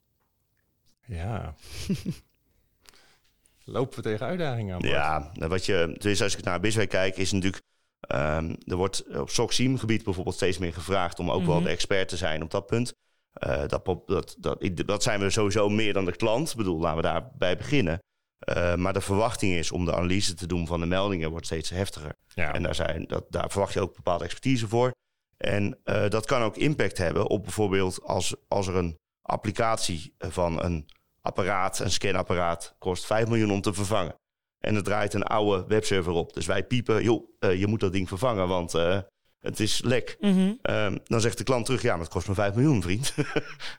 Ja. 1.06 1.54
lopen 3.64 3.96
we 3.96 4.02
tegen 4.02 4.26
uitdagingen 4.26 4.74
aan? 4.74 4.88
Ja, 4.88 5.32
wat 5.48 5.66
je, 5.66 5.96
dus 5.98 6.22
als 6.22 6.36
ik 6.36 6.44
naar 6.44 6.60
Biswijk 6.60 6.88
kijk, 6.88 7.16
is 7.16 7.32
natuurlijk 7.32 7.62
Um, 8.14 8.56
er 8.66 8.76
wordt 8.76 9.18
op 9.18 9.30
SOC 9.30 9.52
gebied 9.52 10.04
bijvoorbeeld 10.04 10.36
steeds 10.36 10.58
meer 10.58 10.72
gevraagd 10.72 11.18
om 11.18 11.30
ook 11.30 11.44
wel 11.44 11.54
mhm. 11.54 11.64
de 11.64 11.70
expert 11.70 12.08
te 12.08 12.16
zijn 12.16 12.42
op 12.42 12.50
dat 12.50 12.66
punt. 12.66 12.94
Uh, 13.46 13.62
dat, 13.66 13.84
dat, 14.06 14.36
dat, 14.38 14.72
dat 14.86 15.02
zijn 15.02 15.20
we 15.20 15.30
sowieso 15.30 15.68
meer 15.68 15.92
dan 15.92 16.04
de 16.04 16.16
klant. 16.16 16.50
Ik 16.50 16.56
bedoel, 16.56 16.78
laten 16.78 16.96
we 16.96 17.02
daarbij 17.02 17.56
beginnen. 17.56 18.02
Uh, 18.48 18.74
maar 18.74 18.92
de 18.92 19.00
verwachting 19.00 19.52
is 19.52 19.72
om 19.72 19.84
de 19.84 19.94
analyse 19.94 20.34
te 20.34 20.46
doen 20.46 20.66
van 20.66 20.80
de 20.80 20.86
meldingen 20.86 21.30
wordt 21.30 21.46
steeds 21.46 21.70
heftiger. 21.70 22.16
Ja. 22.34 22.54
En 22.54 22.62
daar, 22.62 22.74
zijn, 22.74 23.04
dat, 23.06 23.24
daar 23.28 23.50
verwacht 23.50 23.72
je 23.72 23.80
ook 23.80 23.96
bepaalde 23.96 24.24
expertise 24.24 24.68
voor. 24.68 24.92
En 25.36 25.78
uh, 25.84 26.08
dat 26.08 26.26
kan 26.26 26.42
ook 26.42 26.56
impact 26.56 26.98
hebben 26.98 27.26
op 27.26 27.42
bijvoorbeeld 27.42 28.02
als, 28.02 28.34
als 28.48 28.66
er 28.66 28.76
een 28.76 28.98
applicatie 29.22 30.14
van 30.18 30.62
een 30.62 30.88
apparaat, 31.20 31.78
een 31.78 31.90
scanapparaat, 31.90 32.74
kost 32.78 33.06
5 33.06 33.28
miljoen 33.28 33.52
om 33.52 33.60
te 33.60 33.74
vervangen. 33.74 34.14
En 34.66 34.74
er 34.74 34.82
draait 34.82 35.14
een 35.14 35.22
oude 35.22 35.64
webserver 35.68 36.12
op. 36.12 36.34
Dus 36.34 36.46
wij 36.46 36.64
piepen, 36.64 37.02
joh, 37.02 37.28
uh, 37.40 37.58
je 37.60 37.66
moet 37.66 37.80
dat 37.80 37.92
ding 37.92 38.08
vervangen, 38.08 38.48
want 38.48 38.74
uh, 38.74 38.98
het 39.38 39.60
is 39.60 39.82
lek. 39.82 40.16
Mm 40.20 40.32
-hmm. 40.32 40.74
um, 40.74 40.98
dan 41.04 41.20
zegt 41.20 41.38
de 41.38 41.44
klant 41.44 41.64
terug, 41.64 41.82
ja, 41.82 41.92
maar 41.92 42.04
het 42.04 42.12
kost 42.12 42.28
me 42.28 42.34
5 42.34 42.54
miljoen, 42.54 42.82
vriend. 42.82 43.14
uh, 43.16 43.24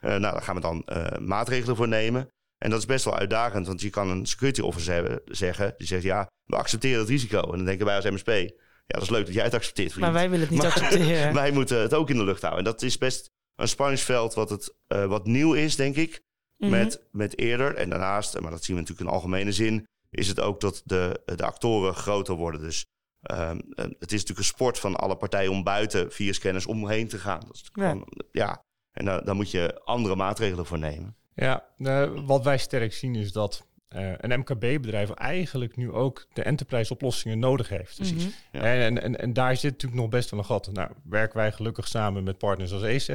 nou, 0.00 0.20
daar 0.20 0.42
gaan 0.42 0.54
we 0.54 0.60
dan 0.60 0.84
maatregelen 1.20 1.76
voor 1.76 1.88
nemen. 1.88 2.28
En 2.58 2.70
dat 2.70 2.78
is 2.78 2.86
best 2.86 3.04
wel 3.04 3.16
uitdagend, 3.16 3.66
want 3.66 3.80
je 3.80 3.90
kan 3.90 4.10
een 4.10 4.26
security 4.26 4.60
officer 4.60 4.94
hebben, 4.94 5.20
zeggen, 5.24 5.74
die 5.78 5.86
zegt, 5.86 6.02
ja, 6.02 6.26
we 6.44 6.56
accepteren 6.56 6.98
het 6.98 7.08
risico. 7.08 7.40
En 7.40 7.56
dan 7.56 7.64
denken 7.64 7.86
wij 7.86 7.96
als 7.96 8.10
MSP, 8.10 8.28
ja, 8.28 8.52
dat 8.86 9.02
is 9.02 9.10
leuk 9.10 9.24
dat 9.24 9.34
jij 9.34 9.44
het 9.44 9.54
accepteert, 9.54 9.92
vriend. 9.92 10.04
Maar 10.04 10.14
wij 10.14 10.30
willen 10.30 10.46
het 10.46 10.54
niet 10.54 10.64
accepteren. 10.72 11.34
wij 11.34 11.50
moeten 11.50 11.80
het 11.80 11.94
ook 11.94 12.10
in 12.10 12.16
de 12.16 12.24
lucht 12.24 12.42
houden. 12.42 12.64
En 12.64 12.70
dat 12.70 12.82
is 12.82 12.98
best 12.98 13.30
een 13.54 13.68
spanningsveld 13.68 14.34
wat, 14.34 14.50
het, 14.50 14.74
wat 14.86 15.26
nieuw 15.26 15.52
is, 15.52 15.76
denk 15.76 15.96
ik, 15.96 16.10
mm 16.10 16.68
-hmm. 16.68 16.78
met, 16.78 17.02
met 17.10 17.38
eerder. 17.38 17.74
En 17.74 17.90
daarnaast, 17.90 18.40
maar 18.40 18.50
dat 18.50 18.64
zien 18.64 18.76
we 18.76 18.80
natuurlijk 18.80 19.08
in 19.08 19.14
algemene 19.14 19.52
zin, 19.52 19.86
is 20.10 20.28
het 20.28 20.40
ook 20.40 20.60
dat 20.60 20.82
de, 20.84 21.20
de 21.36 21.44
actoren 21.44 21.94
groter 21.94 22.34
worden. 22.34 22.60
Dus 22.60 22.84
um, 23.30 23.60
het 23.76 24.12
is 24.12 24.20
natuurlijk 24.20 24.38
een 24.38 24.44
sport 24.44 24.78
van 24.78 24.96
alle 24.96 25.16
partijen 25.16 25.50
om 25.50 25.62
buiten 25.62 26.12
via 26.12 26.32
scanners 26.32 26.66
omheen 26.66 27.08
te 27.08 27.18
gaan. 27.18 27.40
Dat 27.40 27.54
is 27.54 27.70
ja. 27.74 27.88
Gewoon, 27.88 28.08
ja. 28.32 28.62
En 28.92 29.04
daar, 29.04 29.24
daar 29.24 29.34
moet 29.34 29.50
je 29.50 29.80
andere 29.84 30.16
maatregelen 30.16 30.66
voor 30.66 30.78
nemen. 30.78 31.16
Ja, 31.34 31.64
uh, 31.78 32.10
wat 32.26 32.44
wij 32.44 32.58
sterk 32.58 32.92
zien 32.92 33.14
is 33.14 33.32
dat 33.32 33.66
uh, 33.96 34.12
een 34.16 34.38
MKB-bedrijf 34.38 35.10
eigenlijk 35.10 35.76
nu 35.76 35.92
ook 35.92 36.26
de 36.32 36.42
enterprise-oplossingen 36.42 37.38
nodig 37.38 37.68
heeft. 37.68 37.96
Dus 37.96 38.12
mm 38.12 38.18
-hmm. 38.18 38.32
ja. 38.52 38.60
en, 38.60 39.02
en, 39.02 39.18
en 39.18 39.32
daar 39.32 39.56
zit 39.56 39.72
natuurlijk 39.72 40.00
nog 40.00 40.10
best 40.10 40.30
wel 40.30 40.40
een 40.40 40.46
gat. 40.46 40.72
Nou, 40.72 40.90
werken 41.04 41.36
wij 41.36 41.52
gelukkig 41.52 41.88
samen 41.88 42.24
met 42.24 42.38
partners 42.38 42.72
als 42.72 42.82
EZ. 42.82 43.08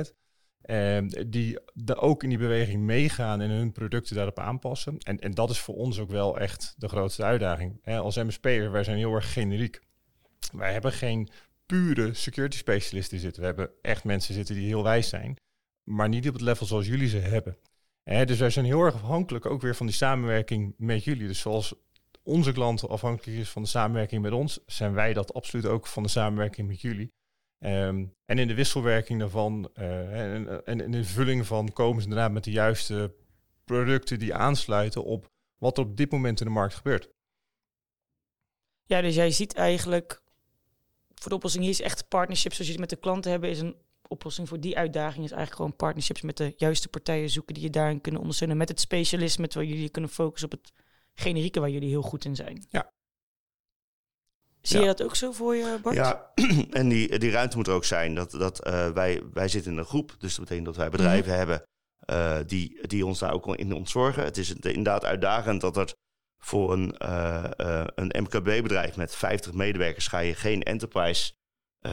Um, 0.70 1.30
die 1.30 1.60
de, 1.74 1.96
ook 1.96 2.24
in 2.24 2.30
die 2.30 2.38
beweging 2.38 2.84
meegaan 2.84 3.42
en 3.42 3.50
hun 3.50 3.72
producten 3.72 4.16
daarop 4.16 4.40
aanpassen. 4.40 4.98
En, 4.98 5.20
en 5.20 5.32
dat 5.32 5.50
is 5.50 5.60
voor 5.60 5.76
ons 5.76 6.00
ook 6.00 6.10
wel 6.10 6.40
echt 6.40 6.74
de 6.78 6.88
grootste 6.88 7.24
uitdaging. 7.24 7.80
He, 7.82 7.98
als 7.98 8.16
MSP'er, 8.16 8.72
wij 8.72 8.84
zijn 8.84 8.98
heel 8.98 9.14
erg 9.14 9.34
generiek. 9.34 9.82
Wij 10.52 10.74
hebben 10.74 10.92
geen 10.92 11.30
pure 11.66 12.14
security 12.14 12.58
specialisten 12.58 13.20
zitten. 13.20 13.42
We 13.42 13.48
hebben 13.48 13.70
echt 13.82 14.04
mensen 14.04 14.34
zitten 14.34 14.56
die 14.56 14.68
heel 14.68 14.84
wijs 14.84 15.10
zijn, 15.10 15.38
maar 15.84 16.10
niet 16.10 16.28
op 16.28 16.34
het 16.34 16.42
level 16.42 16.66
zoals 16.66 16.88
jullie 16.88 17.08
ze 17.08 17.18
hebben. 17.18 17.58
He, 18.04 18.26
dus 18.26 18.40
wij 18.40 18.50
zijn 18.50 18.66
heel 18.66 18.82
erg 18.82 18.96
afhankelijk 18.96 19.46
ook 19.46 19.62
weer 19.62 19.76
van 19.76 19.86
die 19.86 19.96
samenwerking 19.96 20.74
met 20.78 21.04
jullie. 21.04 21.28
Dus 21.28 21.40
zoals 21.40 21.74
onze 22.24 22.52
klanten 22.52 22.90
afhankelijk 22.90 23.38
is 23.38 23.50
van 23.50 23.62
de 23.62 23.68
samenwerking 23.68 24.22
met 24.22 24.32
ons, 24.32 24.60
zijn 24.66 24.94
wij 24.94 25.14
dat 25.14 25.34
absoluut 25.34 25.66
ook 25.66 25.88
van 25.88 26.04
de 26.04 26.10
samenwerking 26.10 26.68
met 26.68 26.82
jullie. 26.82 27.14
Um, 27.66 28.16
en 28.26 28.38
in 28.38 28.48
de 28.48 28.54
wisselwerking 28.54 29.20
daarvan 29.20 29.70
uh, 29.80 30.34
en, 30.34 30.66
en 30.66 30.82
in 30.82 30.92
de 30.92 31.04
vulling 31.04 31.46
van 31.46 31.74
komen 31.74 32.02
ze 32.02 32.08
inderdaad 32.08 32.32
met 32.32 32.44
de 32.44 32.52
juiste 32.52 33.16
producten 33.64 34.20
die 34.20 34.34
aansluiten 34.34 35.04
op 35.04 35.32
wat 35.58 35.78
er 35.78 35.84
op 35.84 35.98
dit 35.98 36.12
moment 36.12 36.40
in 36.40 36.46
de 36.46 36.52
markt 36.52 36.76
gebeurt. 36.76 37.10
Ja, 38.86 39.02
dus 39.02 39.16
jij 39.16 39.32
ziet 39.32 39.54
eigenlijk 39.54 40.22
voor 41.16 41.30
de 41.30 41.36
oplossing 41.36 41.64
hier 41.64 41.74
is 41.74 41.82
echt 41.82 42.08
partnerships 42.08 42.56
zoals 42.56 42.72
je 42.72 42.80
met 42.80 42.90
de 42.90 42.96
klanten 42.96 43.32
hebben, 43.32 43.50
is 43.50 43.60
een 43.60 43.76
oplossing 44.08 44.48
voor 44.48 44.60
die 44.60 44.78
uitdaging 44.78 45.24
is 45.24 45.32
eigenlijk 45.32 45.56
gewoon 45.56 45.76
partnerships 45.76 46.22
met 46.22 46.38
de 46.38 46.54
juiste 46.58 46.90
partijen 46.90 47.30
zoeken 47.30 47.54
die 47.54 47.64
je 47.64 47.70
daarin 47.70 48.02
kunnen 48.02 48.22
ondersteunen 48.22 48.58
met 48.58 48.70
het 48.70 48.80
specialisme 48.80 49.48
terwijl 49.48 49.72
jullie 49.72 49.90
kunnen 49.90 50.10
focussen 50.10 50.52
op 50.52 50.60
het 50.60 50.74
generieke 51.14 51.60
waar 51.60 51.70
jullie 51.70 51.90
heel 51.90 52.02
goed 52.02 52.26
in 52.26 52.36
zijn. 52.36 52.66
Ja, 52.70 52.92
Zie 54.68 54.80
je 54.80 54.86
dat 54.86 55.04
ook 55.04 55.16
zo 55.16 55.32
voor 55.32 55.56
je, 55.56 55.80
Bart? 55.82 55.96
Ja, 55.96 56.32
en 56.72 56.90
die, 56.90 57.20
die 57.20 57.32
ruimte 57.32 57.58
moet 57.58 57.68
er 57.68 57.74
ook 57.74 57.86
zijn. 57.86 58.16
Dat, 58.16 58.32
dat, 58.32 58.68
uh, 58.68 58.90
wij, 58.90 59.22
wij 59.34 59.48
zitten 59.48 59.72
in 59.72 59.78
een 59.78 59.86
groep, 59.86 60.16
dus 60.18 60.36
dat 60.36 60.40
betekent 60.40 60.66
dat 60.66 60.76
wij 60.76 60.90
bedrijven 60.90 61.32
mm 61.32 61.38
hebben 61.38 61.64
uh, 62.10 62.38
die, 62.48 62.88
die 62.88 63.06
ons 63.06 63.20
daar 63.20 63.34
ook 63.34 63.56
in 63.56 63.74
ontzorgen. 63.74 64.24
Het 64.24 64.38
is 64.38 64.54
inderdaad 64.54 65.06
uitdagend 65.06 65.62
dat 65.62 65.78
er 65.78 65.94
voor 66.38 66.74
een, 66.74 66.96
uh, 67.06 67.44
een 67.96 68.24
MKB-bedrijf 68.24 68.96
met 68.96 69.16
50 69.16 69.54
medewerkers 69.54 70.08
ga 70.08 70.20
je 70.20 70.36
geen 70.36 70.64
enterprise 70.64 71.34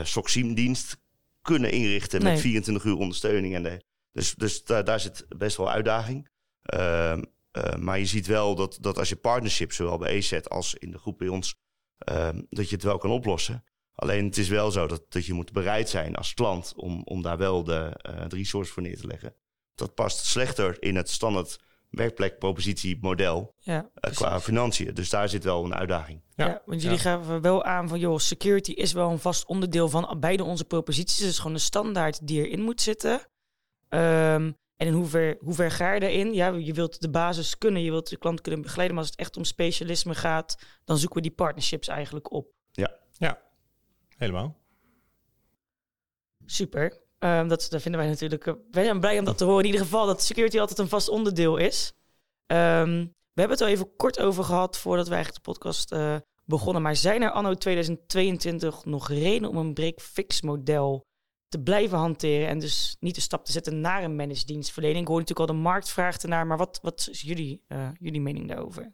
SOC-dienst 0.02 0.96
kunnen 1.42 1.70
inrichten 1.70 2.22
nee. 2.22 2.32
met 2.32 2.40
24 2.40 2.84
uur 2.84 2.96
ondersteuning. 2.96 3.54
En 3.54 3.62
de, 3.62 3.84
dus 4.12 4.34
dus 4.34 4.64
daar, 4.64 4.84
daar 4.84 5.00
zit 5.00 5.26
best 5.36 5.56
wel 5.56 5.70
uitdaging. 5.70 6.28
Ehm, 6.62 7.22
maar 7.78 7.98
je 7.98 8.06
ziet 8.06 8.26
wel 8.26 8.54
dat, 8.54 8.78
dat 8.80 8.98
als 8.98 9.08
je 9.08 9.16
partnerships, 9.16 9.76
zowel 9.76 9.98
bij 9.98 10.10
EZ 10.10 10.32
als 10.32 10.74
in 10.74 10.90
de 10.90 10.98
groep 10.98 11.18
bij 11.18 11.28
ons, 11.28 11.54
um, 12.12 12.46
dat 12.50 12.68
je 12.68 12.74
het 12.74 12.84
wel 12.84 12.98
kan 12.98 13.10
oplossen. 13.10 13.64
Alleen 13.94 14.24
het 14.24 14.36
is 14.38 14.48
wel 14.48 14.70
zo 14.70 14.86
dat, 14.86 15.02
dat 15.08 15.26
je 15.26 15.32
moet 15.32 15.52
bereid 15.52 15.88
zijn 15.88 16.14
als 16.16 16.34
klant 16.34 16.72
om, 16.76 17.02
om 17.04 17.22
daar 17.22 17.38
wel 17.38 17.64
de, 17.64 18.00
uh, 18.10 18.28
de 18.28 18.36
resource 18.36 18.72
voor 18.72 18.82
neer 18.82 18.96
te 18.98 19.06
leggen. 19.06 19.34
dat 19.74 19.94
past 19.94 20.24
slechter 20.26 20.82
in 20.82 20.96
het 20.96 21.10
standaard 21.10 21.58
werkplekpropositiemodel 21.90 23.54
Ja, 23.58 23.82
uh, 23.82 23.88
precies. 24.00 24.18
qua 24.18 24.40
financiën. 24.40 24.94
Dus 24.94 25.10
daar 25.10 25.28
zit 25.28 25.44
wel 25.44 25.64
een 25.64 25.74
uitdaging. 25.74 26.20
Ja, 26.34 26.46
Ja. 26.46 26.62
want 26.66 26.82
jullie 26.82 26.98
gaven 26.98 27.40
wel 27.40 27.64
aan 27.64 27.88
van, 27.88 27.98
joh, 27.98 28.18
security 28.18 28.70
is 28.72 28.92
wel 28.92 29.10
een 29.10 29.18
vast 29.18 29.46
onderdeel 29.46 29.88
van 29.88 30.16
beide 30.20 30.44
onze 30.44 30.64
proposities. 30.64 31.18
Het 31.18 31.28
is 31.28 31.36
gewoon 31.38 31.52
een 31.54 31.60
standaard 31.60 32.26
die 32.26 32.46
erin 32.48 32.62
moet 32.62 32.80
zitten. 32.80 33.20
Ehm, 33.88 34.52
en 34.80 34.86
in 34.86 34.92
hoever, 34.92 35.36
hoe 35.40 35.54
ver 35.54 35.70
ga 35.70 35.92
je 35.92 36.00
daarin? 36.00 36.34
Ja, 36.34 36.48
je 36.48 36.72
wilt 36.72 37.00
de 37.00 37.10
basis 37.10 37.58
kunnen, 37.58 37.82
je 37.82 37.90
wilt 37.90 38.08
de 38.08 38.16
klant 38.16 38.40
kunnen 38.40 38.62
begeleiden. 38.62 38.94
Maar 38.96 39.04
als 39.04 39.12
het 39.12 39.20
echt 39.20 39.36
om 39.36 39.44
specialisme 39.44 40.14
gaat, 40.14 40.58
dan 40.84 40.98
zoeken 40.98 41.16
we 41.16 41.22
die 41.22 41.36
partnerships 41.36 41.88
eigenlijk 41.88 42.32
op. 42.32 42.52
Helemaal. 44.16 44.56
Super. 46.46 47.00
Ehm, 47.18 47.48
dat, 47.48 47.66
dat 47.70 47.82
vinden 47.82 48.00
wij 48.00 48.10
natuurlijk. 48.10 48.46
eh, 48.46 48.54
wij 48.70 48.84
zijn 48.84 49.00
blij 49.00 49.18
om 49.18 49.24
dat 49.24 49.38
te 49.38 49.44
horen. 49.44 49.60
In 49.60 49.66
ieder 49.66 49.80
geval 49.80 50.06
dat 50.06 50.22
security 50.22 50.60
altijd 50.60 50.78
een 50.78 50.88
vast 50.88 51.08
onderdeel 51.08 51.56
is. 51.56 51.92
Ehm, 52.46 53.06
we 53.32 53.40
hebben 53.40 53.56
het 53.56 53.60
al 53.60 53.72
even 53.72 53.96
kort 53.96 54.20
over 54.20 54.44
gehad 54.44 54.78
voordat 54.78 55.08
we 55.08 55.14
eigenlijk 55.14 55.44
de 55.44 55.50
podcast 55.50 55.92
eh, 55.92 56.16
begonnen. 56.44 56.82
Maar 56.82 56.96
zijn 56.96 57.22
er 57.22 57.30
anno 57.30 57.54
2022 57.54 58.84
nog 58.84 59.08
redenen 59.08 59.50
om 59.50 59.56
een 59.56 59.74
break-fix 59.74 60.42
model 60.42 61.08
te 61.50 61.62
blijven 61.62 61.98
hanteren 61.98 62.48
en 62.48 62.58
dus 62.58 62.96
niet 63.00 63.14
de 63.14 63.20
stap 63.20 63.44
te 63.44 63.52
zetten 63.52 63.80
naar 63.80 64.04
een 64.04 64.16
managed 64.16 64.46
dienstverlening? 64.46 65.00
Ik 65.00 65.08
hoor 65.08 65.18
natuurlijk 65.18 65.48
al 65.48 65.56
de 65.56 65.62
markt 65.62 65.90
vraagt 65.90 66.22
ernaar, 66.22 66.46
maar 66.46 66.56
wat, 66.56 66.78
wat 66.82 67.08
is 67.10 67.20
jullie, 67.20 67.62
eh, 67.66 67.88
jullie 67.98 68.20
mening 68.20 68.48
daarover? 68.48 68.92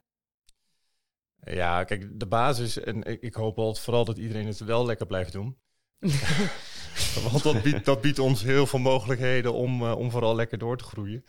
Ja, 1.41 1.85
kijk, 1.85 2.21
de 2.21 2.27
basis, 2.27 2.79
en 2.79 3.03
ik, 3.03 3.23
ik 3.23 3.35
hoop 3.35 3.59
altijd 3.59 3.85
vooral 3.85 4.05
dat 4.05 4.19
iedereen 4.19 4.47
het 4.47 4.59
wel 4.59 4.87
lekker 4.87 5.07
blijft 5.07 5.33
doen. 5.33 5.57
Want 7.31 7.43
dat 7.43 7.63
biedt, 7.63 7.85
dat 7.85 8.01
biedt 8.01 8.19
ons 8.19 8.43
heel 8.43 8.67
veel 8.67 8.79
mogelijkheden 8.79 9.53
om, 9.53 9.83
eh, 9.83 9.97
om 9.97 10.11
vooral 10.11 10.35
lekker 10.35 10.59
door 10.59 10.77
te 10.77 10.85
groeien. 10.85 11.25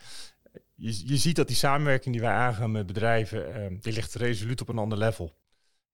Je, 0.75 1.07
je 1.07 1.17
ziet 1.17 1.36
dat 1.36 1.48
die 1.48 1.55
samenwerking 1.55 2.13
die 2.13 2.24
wij 2.24 2.34
aangaan 2.34 2.72
met 2.72 2.86
bedrijven, 2.86 3.55
eh, 3.55 3.77
die 3.79 3.93
ligt 3.93 4.15
resoluut 4.15 4.62
op 4.62 4.69
een 4.69 4.77
ander 4.77 4.98
level. 4.98 5.36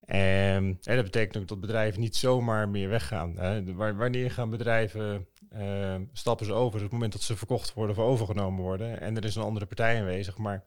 En, 0.05 0.79
en 0.83 0.95
dat 0.95 1.03
betekent 1.03 1.37
ook 1.37 1.47
dat 1.47 1.59
bedrijven 1.59 1.99
niet 1.99 2.15
zomaar 2.15 2.69
meer 2.69 2.89
weggaan. 2.89 3.37
Hè. 3.37 3.73
Wanneer 3.95 4.31
gaan 4.31 4.49
bedrijven 4.49 5.27
eh, 5.49 5.95
stappen 6.13 6.45
ze 6.45 6.53
over? 6.53 6.81
Het 6.81 6.91
moment 6.91 7.11
dat 7.11 7.21
ze 7.21 7.37
verkocht 7.37 7.73
worden 7.73 7.97
of 7.97 8.03
overgenomen 8.03 8.61
worden. 8.63 9.01
En 9.01 9.17
er 9.17 9.25
is 9.25 9.35
een 9.35 9.41
andere 9.43 9.65
partij 9.65 9.99
aanwezig. 9.99 10.37
Maar 10.37 10.63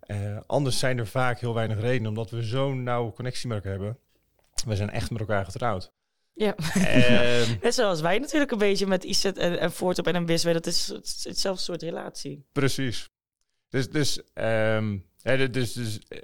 eh, 0.00 0.38
anders 0.46 0.78
zijn 0.78 0.98
er 0.98 1.06
vaak 1.06 1.40
heel 1.40 1.54
weinig 1.54 1.80
redenen, 1.80 2.08
omdat 2.08 2.30
we 2.30 2.42
zo'n 2.42 2.82
nauwe 2.82 3.12
connectie 3.12 3.48
met 3.48 3.56
elkaar 3.56 3.72
hebben. 3.72 3.98
We 4.66 4.76
zijn 4.76 4.90
echt 4.90 5.10
met 5.10 5.20
elkaar 5.20 5.44
getrouwd. 5.44 5.92
Ja, 6.32 6.54
Ehm, 6.74 7.50
net 7.62 7.74
zoals 7.74 8.00
wij 8.00 8.18
natuurlijk 8.18 8.50
een 8.50 8.58
beetje 8.58 8.86
met 8.86 9.04
IZET 9.04 9.38
en, 9.38 9.58
en 9.58 9.72
Voortop 9.72 10.06
en 10.06 10.14
een 10.14 10.26
BSW. 10.26 10.52
Dat 10.52 10.66
is 10.66 10.86
het- 10.86 10.96
het- 10.96 11.24
hetzelfde 11.28 11.62
soort 11.62 11.82
relatie. 11.82 12.44
Precies. 12.52 13.08
Dus, 13.68 13.90
dus, 13.90 14.22
ehm, 14.34 14.98
hè, 15.22 15.36
de- 15.36 15.50
dus, 15.50 15.72
dus 15.72 15.98
eh, 16.08 16.18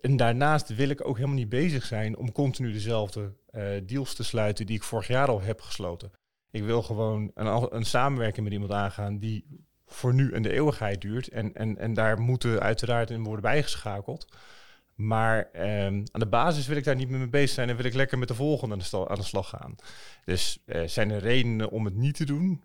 en 0.00 0.16
daarnaast 0.16 0.74
wil 0.74 0.88
ik 0.88 1.06
ook 1.06 1.16
helemaal 1.16 1.36
niet 1.36 1.48
bezig 1.48 1.84
zijn 1.84 2.16
om 2.16 2.32
continu 2.32 2.72
dezelfde 2.72 3.32
eh, 3.50 3.64
deals 3.86 4.14
te 4.14 4.24
sluiten 4.24 4.66
die 4.66 4.76
ik 4.76 4.82
vorig 4.82 5.06
jaar 5.06 5.28
al 5.28 5.40
heb 5.40 5.60
gesloten. 5.60 6.10
Ik 6.50 6.62
wil 6.62 6.82
gewoon 6.82 7.30
een, 7.34 7.74
een 7.74 7.84
samenwerking 7.84 8.44
met 8.44 8.52
iemand 8.52 8.72
aangaan 8.72 9.18
die 9.18 9.44
voor 9.86 10.14
nu 10.14 10.32
en 10.32 10.42
de 10.42 10.52
eeuwigheid 10.52 11.00
duurt. 11.00 11.28
En, 11.28 11.54
en, 11.54 11.78
en 11.78 11.94
daar 11.94 12.20
moeten 12.20 12.60
uiteraard 12.60 13.10
in 13.10 13.24
worden 13.24 13.42
bijgeschakeld. 13.42 14.26
Maar 14.94 15.50
ehm, 15.52 16.04
aan 16.12 16.20
de 16.20 16.26
basis 16.26 16.66
wil 16.66 16.76
ik 16.76 16.84
daar 16.84 16.96
niet 16.96 17.08
meer 17.08 17.18
mee 17.18 17.28
bezig 17.28 17.50
zijn 17.50 17.68
en 17.68 17.76
wil 17.76 17.84
ik 17.84 17.94
lekker 17.94 18.18
met 18.18 18.28
de 18.28 18.34
volgende 18.34 18.74
aan 18.74 19.16
de, 19.18 19.22
slag 19.22 19.48
gaan. 19.48 19.74
Dus 20.24 20.58
eh, 20.64 20.82
zijn 20.86 21.10
er 21.10 21.20
redenen 21.20 21.70
om 21.70 21.84
het 21.84 21.94
niet 21.94 22.16
te 22.16 22.24
doen? 22.24 22.62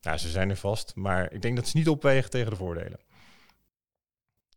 Ja, 0.00 0.16
ze 0.16 0.28
zijn 0.28 0.50
er 0.50 0.56
vast, 0.56 0.94
maar 0.94 1.32
ik 1.32 1.42
denk 1.42 1.56
dat 1.56 1.68
ze 1.68 1.76
niet 1.76 1.88
opwegen 1.88 2.30
tegen 2.30 2.50
de 2.50 2.56
voordelen. 2.56 2.98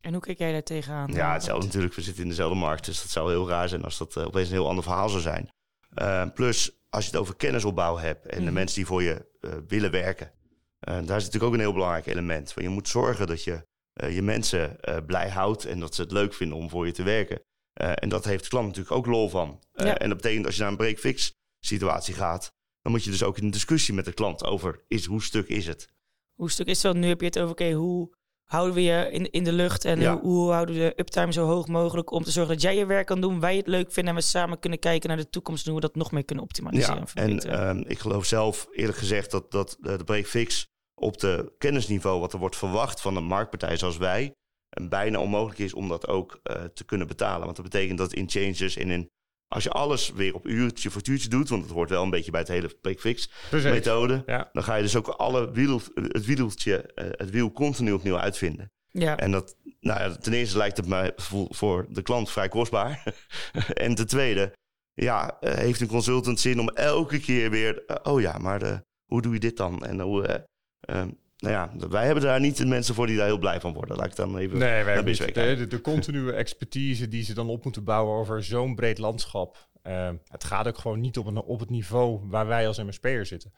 En 0.05 0.13
hoe 0.13 0.21
kijk 0.21 0.37
jij 0.37 0.51
daar 0.51 0.63
tegenaan? 0.63 1.11
Ja, 1.11 1.33
hetzelfde 1.33 1.65
natuurlijk. 1.65 1.93
We 1.93 2.01
zitten 2.01 2.23
in 2.23 2.29
dezelfde 2.29 2.55
markt. 2.59 2.85
Dus 2.85 3.01
dat 3.01 3.11
zou 3.11 3.29
heel 3.29 3.47
raar 3.49 3.69
zijn 3.69 3.83
als 3.83 3.97
dat 3.97 4.15
eh, 4.15 4.25
opeens 4.25 4.47
een 4.47 4.53
heel 4.53 4.67
ander 4.67 4.83
verhaal 4.83 5.09
zou 5.09 5.21
zijn. 5.21 5.49
Eh, 5.93 6.25
plus, 6.33 6.71
als 6.89 7.05
je 7.05 7.11
het 7.11 7.19
over 7.19 7.35
kennisopbouw 7.35 7.97
hebt 7.97 8.25
en 8.25 8.37
de 8.37 8.43
Mhm. 8.43 8.53
mensen 8.53 8.75
die 8.75 8.85
voor 8.85 9.03
je 9.03 9.25
eh, 9.41 9.51
willen 9.67 9.91
werken. 9.91 10.31
daar 10.79 11.01
is 11.01 11.07
natuurlijk 11.07 11.43
ook 11.43 11.53
een 11.53 11.59
heel 11.59 11.73
belangrijk 11.73 12.05
element. 12.05 12.53
Want 12.53 12.67
je 12.67 12.73
moet 12.73 12.87
zorgen 12.87 13.27
dat 13.27 13.43
je 13.43 13.65
je 14.09 14.21
mensen 14.21 14.79
blij 15.05 15.29
houdt 15.29 15.65
en 15.65 15.79
dat 15.79 15.95
ze 15.95 16.01
het 16.01 16.11
leuk 16.11 16.33
vinden 16.33 16.57
om 16.57 16.69
voor 16.69 16.85
je 16.85 16.91
te 16.91 17.03
werken. 17.03 17.41
En 17.73 18.09
dat 18.09 18.25
heeft 18.25 18.43
de 18.43 18.49
klant 18.49 18.67
natuurlijk 18.67 18.95
ook 18.95 19.05
lol 19.05 19.29
van. 19.29 19.59
Ja. 19.73 19.97
En 19.97 20.07
dat 20.09 20.17
betekent 20.17 20.45
als 20.45 20.55
je 20.55 20.61
naar 20.61 20.71
een 20.71 20.77
break-fix 20.77 21.33
situatie 21.59 22.13
gaat, 22.13 22.51
dan 22.81 22.91
moet 22.91 23.03
je 23.03 23.09
dus 23.09 23.23
ook 23.23 23.37
in 23.37 23.43
een 23.43 23.51
discussie 23.51 23.93
met 23.93 24.05
de 24.05 24.13
klant 24.13 24.43
over 24.43 24.83
is, 24.87 25.05
hoe 25.05 25.21
stuk 25.23 25.47
is 25.47 25.67
het. 25.67 25.87
Hoe 26.33 26.51
stuk 26.51 26.67
is 26.67 26.81
dat? 26.81 26.95
Nu 26.95 27.07
heb 27.07 27.19
je 27.19 27.25
het 27.25 27.39
over, 27.39 27.51
oké, 27.51 27.71
hoe 27.71 28.15
houden 28.45 28.75
we 28.75 28.83
je 28.83 29.09
in, 29.11 29.31
in 29.31 29.43
de 29.43 29.51
lucht 29.53 29.85
en 29.85 29.99
Ja. 29.99 30.13
hoe, 30.13 30.21
hoe 30.21 30.51
houden 30.51 30.75
we 30.75 30.81
de 30.81 30.93
uptime 30.99 31.33
zo 31.33 31.45
hoog 31.45 31.67
mogelijk 31.67 32.11
om 32.11 32.23
te 32.23 32.31
zorgen 32.31 32.53
dat 32.53 32.63
jij 32.63 32.75
je 32.75 32.85
werk 32.85 33.05
kan 33.07 33.21
doen, 33.21 33.39
wij 33.39 33.55
het 33.55 33.67
leuk 33.67 33.91
vinden 33.91 34.13
en 34.13 34.19
we 34.19 34.25
samen 34.25 34.59
kunnen 34.59 34.79
kijken 34.79 35.09
naar 35.09 35.17
de 35.17 35.29
toekomst 35.29 35.65
en 35.65 35.71
hoe 35.71 35.81
we 35.81 35.87
dat 35.87 35.95
nog 35.95 36.11
meer 36.11 36.25
kunnen 36.25 36.43
optimaliseren. 36.43 37.07
Ja, 37.13 37.21
en 37.21 37.39
ehm, 37.39 37.83
ik 37.87 37.99
geloof 37.99 38.25
zelf 38.25 38.67
eerlijk 38.71 38.97
gezegd 38.97 39.31
dat, 39.31 39.51
dat 39.51 39.77
eh, 39.81 39.97
de 39.97 40.03
breakfix 40.03 40.67
op 41.01 41.19
de 41.19 41.53
kennisniveau 41.57 42.19
wat 42.19 42.33
er 42.33 42.39
wordt 42.39 42.55
verwacht 42.55 43.01
van 43.01 43.15
een 43.15 43.23
marktpartij 43.23 43.77
zoals 43.77 43.97
wij, 43.97 44.33
en 44.69 44.89
bijna 44.89 45.19
onmogelijk 45.19 45.59
is 45.59 45.73
om 45.73 45.87
dat 45.87 46.07
ook 46.07 46.39
eh, 46.43 46.63
te 46.63 46.85
kunnen 46.85 47.07
betalen. 47.07 47.43
Want 47.43 47.55
dat 47.55 47.65
betekent 47.65 47.97
dat 47.97 48.13
in 48.13 48.29
changes 48.29 48.75
en 48.77 48.89
in 48.89 49.09
als 49.55 49.63
je 49.63 49.69
alles 49.69 50.11
weer 50.11 50.33
op 50.33 50.47
uurtje 50.47 50.89
voor 50.89 51.01
uurtje 51.09 51.29
doet, 51.29 51.49
want 51.49 51.63
het 51.63 51.71
hoort 51.71 51.89
wel 51.89 52.03
een 52.03 52.09
beetje 52.09 52.31
bij 52.31 52.39
het 52.39 52.49
hele 52.49 52.69
breakfix 52.81 53.29
Precies. 53.49 53.69
methode, 53.71 54.23
Ja, 54.25 54.49
dan 54.53 54.63
ga 54.63 54.75
je 54.75 54.81
dus 54.81 54.95
ook 54.95 55.07
alle 55.07 55.51
wiel, 55.51 55.81
het 55.93 56.25
wieltje, 56.25 56.81
eh, 56.81 57.05
het 57.11 57.29
wiel 57.29 57.51
continu 57.51 57.91
opnieuw 57.91 58.19
uitvinden. 58.19 58.71
ja. 58.91 59.17
En 59.17 59.31
dat, 59.31 59.55
nou 59.79 59.99
ja, 59.99 60.15
ten 60.15 60.33
eerste 60.33 60.57
lijkt 60.57 60.77
het 60.77 60.87
mij 60.87 61.11
voor, 61.15 61.47
voor 61.49 61.85
de 61.89 62.01
klant 62.01 62.31
vrij 62.31 62.47
kostbaar. 62.47 63.03
en 63.73 63.95
ten 63.95 64.07
tweede, 64.07 64.53
ja, 64.93 65.37
eh, 65.39 65.53
heeft 65.53 65.81
een 65.81 65.87
consultant 65.87 66.39
zin 66.39 66.59
om 66.59 66.69
elke 66.69 67.19
keer 67.19 67.49
weer, 67.49 67.85
eh, 67.85 68.13
oh 68.13 68.21
ja, 68.21 68.37
maar 68.37 68.59
de, 68.59 68.83
hoe 69.05 69.21
doe 69.21 69.33
je 69.33 69.39
dit 69.39 69.57
dan? 69.57 69.85
En 69.85 69.99
hoe, 69.99 70.27
eh, 70.27 70.43
eh, 70.79 71.07
nou 71.37 71.53
ja, 71.53 71.87
wij 71.89 72.05
hebben 72.05 72.23
daar 72.23 72.39
niet 72.39 72.57
de 72.57 72.65
mensen 72.65 72.95
voor 72.95 73.07
die 73.07 73.17
daar 73.17 73.25
heel 73.25 73.37
blij 73.37 73.59
van 73.59 73.73
worden. 73.73 73.97
Laat 73.97 74.05
ik 74.05 74.15
dan 74.15 74.37
even 74.37 74.57
nee, 74.57 74.83
wij 74.83 74.93
hebben 74.93 75.11
niet. 75.13 75.33
De, 75.35 75.55
de, 75.55 75.67
de 75.67 75.81
continue 75.81 76.33
expertise 76.33 77.07
die 77.07 77.23
ze 77.23 77.33
dan 77.33 77.49
op 77.49 77.63
moeten 77.63 77.83
bouwen 77.83 78.15
over 78.17 78.43
zo'n 78.43 78.75
breed 78.75 78.97
landschap. 78.97 79.69
eh, 79.81 80.11
het 80.27 80.43
gaat 80.43 80.67
ook 80.67 80.77
gewoon 80.77 80.99
niet 80.99 81.17
op, 81.17 81.25
een, 81.25 81.37
op 81.41 81.59
het 81.59 81.69
niveau 81.69 82.19
waar 82.29 82.47
wij 82.47 82.67
als 82.67 82.77
MSP'er 82.77 83.25
zitten. 83.25 83.51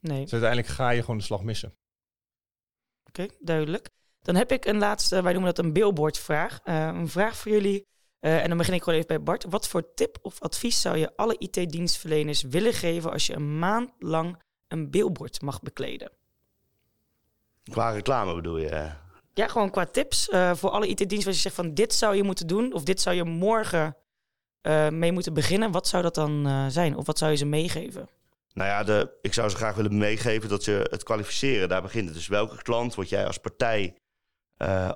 nee, 0.00 0.22
Dus 0.22 0.32
uiteindelijk 0.32 0.70
ga 0.72 0.90
je 0.90 1.00
gewoon 1.00 1.18
de 1.18 1.24
slag 1.24 1.42
missen. 1.42 1.74
oké, 3.04 3.26
duidelijk. 3.40 3.88
Dan 4.20 4.34
heb 4.34 4.52
ik 4.52 4.64
een 4.64 4.78
laatste, 4.78 5.22
wij 5.22 5.32
noemen 5.32 5.54
dat 5.54 5.64
een 5.64 5.72
billboardvraag. 5.72 6.60
Eh 6.64 6.90
een 6.94 7.08
vraag 7.08 7.36
voor 7.36 7.52
jullie. 7.52 7.86
Eh, 8.18 8.42
en 8.42 8.48
dan 8.48 8.58
begin 8.58 8.74
ik 8.74 8.82
gewoon 8.82 8.98
even 8.98 9.08
bij 9.14 9.22
Bart. 9.22 9.44
Wat 9.48 9.68
voor 9.68 9.94
tip 9.94 10.18
of 10.22 10.40
advies 10.40 10.80
zou 10.80 10.96
je 10.96 11.16
alle 11.16 11.36
IT-dienstverleners 11.38 12.42
willen 12.42 12.72
geven 12.72 13.10
als 13.12 13.26
je 13.26 13.34
een 13.34 13.58
maand 13.58 13.90
lang 13.98 14.42
een 14.68 14.90
billboard 14.90 15.42
mag 15.42 15.60
bekleden? 15.60 16.10
Qua 17.70 17.90
reclame 17.90 18.34
bedoel 18.34 18.58
je? 18.58 18.90
Ja, 19.38 19.48
gewoon 19.48 19.70
qua 19.70 19.86
tips 19.86 20.28
eh, 20.28 20.54
voor 20.54 20.70
alle 20.70 20.86
IT-diensten. 20.86 21.26
Als 21.26 21.36
je 21.36 21.42
zegt 21.42 21.54
van 21.54 21.74
dit 21.74 21.94
zou 21.94 22.16
je 22.16 22.22
moeten 22.22 22.46
doen 22.46 22.72
of 22.72 22.82
dit 22.82 23.00
zou 23.00 23.16
je 23.16 23.24
morgen 23.24 23.96
eh, 24.60 24.88
mee 24.88 25.12
moeten 25.12 25.34
beginnen. 25.34 25.70
Wat 25.70 25.88
zou 25.88 26.02
dat 26.02 26.14
dan 26.14 26.46
eh, 26.46 26.66
zijn? 26.68 26.96
Of 26.96 27.06
wat 27.06 27.18
zou 27.18 27.30
je 27.30 27.36
ze 27.36 27.44
meegeven? 27.44 28.08
Nou 28.52 28.68
ja, 28.68 28.84
de, 28.84 29.18
ik 29.22 29.34
zou 29.34 29.48
ze 29.48 29.56
graag 29.56 29.74
willen 29.74 29.98
meegeven 29.98 30.48
dat 30.48 30.64
je 30.64 30.86
het 30.90 31.02
kwalificeren, 31.02 31.68
daar 31.68 31.82
begint 31.82 32.04
het. 32.04 32.14
Dus 32.14 32.26
welke 32.26 32.62
klant 32.62 32.94
word 32.94 33.08
jij 33.08 33.26
als 33.26 33.38
partij 33.38 33.96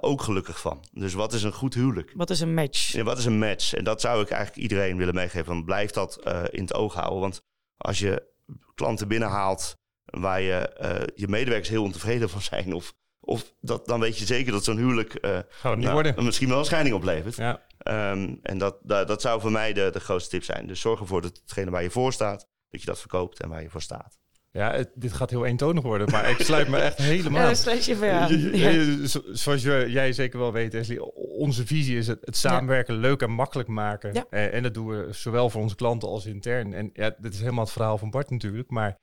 ook 0.00 0.22
gelukkig 0.22 0.60
van? 0.60 0.84
Dus 0.92 1.14
wat 1.14 1.32
is 1.32 1.42
een 1.42 1.52
goed 1.52 1.74
huwelijk? 1.74 2.12
Wat 2.14 2.30
is 2.30 2.40
een 2.40 2.54
match? 2.54 2.92
Ja, 2.92 3.02
wat 3.02 3.18
is 3.18 3.24
een 3.24 3.38
match? 3.38 3.74
En 3.74 3.84
dat 3.84 4.00
zou 4.00 4.22
ik 4.22 4.30
eigenlijk 4.30 4.62
iedereen 4.62 4.96
willen 4.96 5.14
meegeven. 5.14 5.64
Blijf 5.64 5.90
dat 5.90 6.18
in 6.50 6.62
het 6.62 6.74
oog 6.74 6.94
houden. 6.94 7.20
Want 7.20 7.42
als 7.76 7.98
je 7.98 8.28
klanten 8.74 9.08
binnenhaalt 9.08 9.76
waar 10.04 10.40
je, 10.40 10.54
eh, 10.68 11.02
je 11.14 11.28
medewerkers 11.28 11.68
heel 11.68 11.82
ontevreden 11.82 12.30
van 12.30 12.40
zijn... 12.42 12.72
of, 12.72 12.92
of 13.20 13.54
dat, 13.60 13.86
dan 13.86 14.00
weet 14.00 14.18
je 14.18 14.24
zeker 14.24 14.52
dat 14.52 14.64
zo'n 14.64 14.76
huwelijk 14.76 15.14
eh, 15.14 15.30
Gaat 15.30 15.44
het 15.62 15.74
niet 15.74 15.80
nou, 15.80 15.92
worden. 15.92 16.24
misschien 16.24 16.48
wel 16.48 16.58
een 16.58 16.64
scheiding 16.64 16.94
oplevert. 16.94 17.36
Ja. 17.36 17.62
Ehm, 17.78 18.34
en 18.42 18.58
dat, 18.58 18.78
dat, 18.82 19.08
dat 19.08 19.20
zou 19.20 19.40
voor 19.40 19.52
mij 19.52 19.72
de, 19.72 19.90
de 19.92 20.00
grootste 20.00 20.30
tip 20.30 20.44
zijn. 20.44 20.66
Dus 20.66 20.80
zorg 20.80 21.00
ervoor 21.00 21.22
dat 21.22 21.40
hetgene 21.42 21.70
waar 21.70 21.82
je 21.82 21.90
voor 21.90 22.12
staat, 22.12 22.46
dat 22.70 22.80
je 22.80 22.86
dat 22.86 22.98
verkoopt 23.00 23.40
en 23.40 23.48
waar 23.48 23.62
je 23.62 23.70
voor 23.70 23.82
staat. 23.82 24.20
Ja, 24.50 24.72
het- 24.72 24.90
dit 24.94 25.12
gaat 25.12 25.30
heel 25.30 25.44
eentonig 25.46 25.82
worden, 25.82 26.10
maar 26.10 26.30
ik 26.30 26.38
sluit 26.40 26.68
me 26.68 26.76
echt 26.78 26.98
helemaal 26.98 27.48
Ja, 27.48 27.54
sluit 27.54 27.84
je 27.84 27.96
weer 27.96 28.12
aan. 28.12 28.30
Je- 28.30 28.38
je- 28.50 28.56
Ja. 28.58 28.68
je- 28.68 29.08
zo- 29.08 29.22
Zoals 29.32 29.62
je- 29.62 29.86
jij 29.88 30.12
zeker 30.12 30.38
wel 30.38 30.52
weet, 30.52 30.72
Leslie, 30.72 31.04
onze 31.14 31.66
visie 31.66 31.96
is 31.96 32.06
het, 32.06 32.18
het 32.20 32.36
samenwerken 32.36 32.94
leuk 32.94 33.22
en 33.22 33.30
makkelijk 33.30 33.68
maken. 33.68 34.14
Ja. 34.14 34.24
Eh, 34.30 34.54
en 34.54 34.62
dat 34.62 34.74
doen 34.74 34.86
we 34.86 35.08
zowel 35.10 35.50
voor 35.50 35.62
onze 35.62 35.74
klanten 35.74 36.08
als 36.08 36.26
intern. 36.26 36.72
En 36.72 36.90
ja, 36.92 37.14
dit 37.18 37.34
is 37.34 37.40
helemaal 37.40 37.64
het 37.64 37.72
verhaal 37.72 37.98
van 37.98 38.10
Bart 38.10 38.30
natuurlijk. 38.30 38.70
Maar 38.70 38.98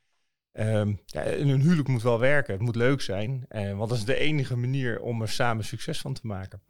ehm, 0.51 0.93
ja, 1.05 1.27
een 1.27 1.61
huwelijk 1.61 1.87
moet 1.87 2.01
wel 2.01 2.19
werken. 2.19 2.53
Het 2.53 2.61
moet 2.61 2.75
leuk 2.75 3.01
zijn. 3.01 3.45
Eh, 3.47 3.77
want 3.77 3.89
dat 3.89 3.97
is 3.97 4.05
de 4.05 4.15
enige 4.15 4.55
manier 4.55 5.01
om 5.01 5.21
er 5.21 5.29
samen 5.29 5.65
succes 5.65 5.99
van 5.99 6.13
te 6.13 6.27
maken. 6.27 6.61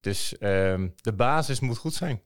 Dus 0.00 0.38
ehm, 0.38 0.88
de 1.00 1.12
basis 1.12 1.60
moet 1.60 1.78
goed 1.78 1.94
zijn. 1.94 2.22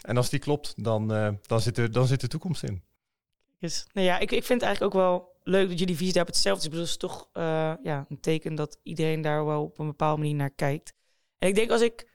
En 0.00 0.16
als 0.16 0.30
die 0.30 0.38
klopt, 0.38 0.84
dan, 0.84 1.12
eh, 1.12 1.32
dan, 1.42 1.60
zit, 1.60 1.78
er, 1.78 1.92
dan 1.92 2.06
zit 2.06 2.20
de 2.20 2.28
toekomst 2.28 2.62
in. 2.62 2.82
Dus, 3.58 3.86
nou 3.92 4.06
ja, 4.06 4.18
ik, 4.18 4.32
ik 4.32 4.44
vind 4.44 4.60
het 4.60 4.62
eigenlijk 4.62 4.94
ook 4.94 5.02
wel 5.02 5.32
leuk 5.42 5.68
dat 5.68 5.78
jullie 5.78 5.96
visie 5.96 6.12
daarop 6.12 6.32
hetzelfde 6.32 6.62
is. 6.62 6.68
Bedoel, 6.68 6.84
het 6.84 6.92
is 6.92 6.98
toch 7.00 7.28
uh, 7.34 7.72
ja, 7.82 8.06
een 8.08 8.20
teken 8.20 8.54
dat 8.54 8.78
iedereen 8.82 9.20
daar 9.20 9.44
wel 9.44 9.62
op 9.62 9.78
een 9.78 9.86
bepaalde 9.86 10.22
manier 10.22 10.34
naar 10.34 10.50
kijkt. 10.50 10.92
En 11.38 11.48
ik 11.48 11.54
denk 11.54 11.70
als 11.70 11.80
ik 11.80 12.08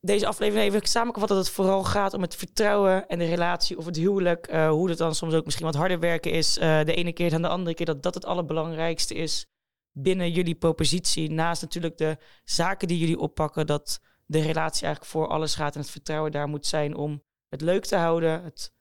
deze 0.00 0.26
aflevering 0.26 0.66
even 0.66 0.88
samenvat 0.88 1.28
dat 1.28 1.38
het 1.38 1.50
vooral 1.50 1.84
gaat 1.84 2.14
om 2.14 2.22
het 2.22 2.34
vertrouwen 2.34 3.08
en 3.08 3.18
de 3.18 3.24
relatie 3.24 3.78
of 3.78 3.84
het 3.84 3.96
huwelijk. 3.96 4.52
Uh, 4.52 4.70
hoe 4.70 4.88
dat 4.88 4.98
dan 4.98 5.14
soms 5.14 5.34
ook 5.34 5.44
misschien 5.44 5.66
wat 5.66 5.74
harder 5.74 5.98
werken 5.98 6.32
is. 6.32 6.58
Uh, 6.58 6.84
de 6.84 6.94
ene 6.94 7.12
keer 7.12 7.30
dan 7.30 7.42
de 7.42 7.48
andere 7.48 7.74
keer. 7.74 7.86
Dat 7.86 8.02
dat 8.02 8.14
het 8.14 8.24
allerbelangrijkste 8.24 9.14
is 9.14 9.46
binnen 9.92 10.30
jullie 10.30 10.54
propositie. 10.54 11.30
Naast 11.30 11.62
natuurlijk 11.62 11.98
de 11.98 12.18
zaken 12.44 12.88
die 12.88 12.98
jullie 12.98 13.18
oppakken. 13.18 13.66
Dat 13.66 14.00
de 14.26 14.40
relatie 14.40 14.84
eigenlijk 14.86 15.14
voor 15.14 15.28
alles 15.28 15.54
gaat. 15.54 15.74
En 15.74 15.80
het 15.80 15.90
vertrouwen 15.90 16.32
daar 16.32 16.48
moet 16.48 16.66
zijn 16.66 16.96
om 16.96 17.22
het 17.48 17.60
leuk 17.60 17.84
te 17.84 17.96
houden. 17.96 18.44
Het 18.44 18.72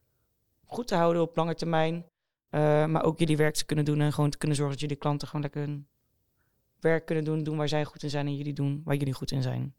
goed 0.65 0.87
te 0.87 0.95
houden 0.95 1.21
op 1.21 1.35
lange 1.35 1.55
termijn. 1.55 1.95
Uh, 1.95 2.85
maar 2.85 3.03
ook 3.03 3.19
jullie 3.19 3.37
werk 3.37 3.55
te 3.55 3.65
kunnen 3.65 3.85
doen. 3.85 4.01
En 4.01 4.13
gewoon 4.13 4.29
te 4.29 4.37
kunnen 4.37 4.57
zorgen 4.57 4.75
dat 4.75 4.83
jullie 4.83 5.03
klanten 5.03 5.27
gewoon 5.27 5.43
lekker 5.43 5.61
hun 5.61 5.87
werk 6.79 7.05
kunnen 7.05 7.23
doen. 7.23 7.43
Doen 7.43 7.57
waar 7.57 7.67
zij 7.67 7.85
goed 7.85 8.03
in 8.03 8.09
zijn. 8.09 8.27
En 8.27 8.35
jullie 8.35 8.53
doen 8.53 8.81
waar 8.83 8.95
jullie 8.95 9.13
goed 9.13 9.31
in 9.31 9.41
zijn. 9.41 9.75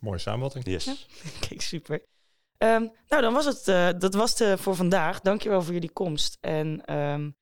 Mooie 0.00 0.18
samenvatting. 0.18 0.64
Yes. 0.64 0.84
Ja. 0.84 0.94
Kijk, 1.48 1.60
super. 1.60 2.02
Um, 2.58 2.92
nou, 3.08 3.22
dan 3.22 3.32
was 3.32 3.44
het, 3.44 3.68
uh, 3.68 3.88
dat 3.98 4.14
was 4.14 4.38
het 4.38 4.60
voor 4.60 4.76
vandaag. 4.76 5.20
Dankjewel 5.20 5.62
voor 5.62 5.72
jullie 5.72 5.92
komst. 5.92 6.38
En 6.40 6.94
um, 6.96 7.36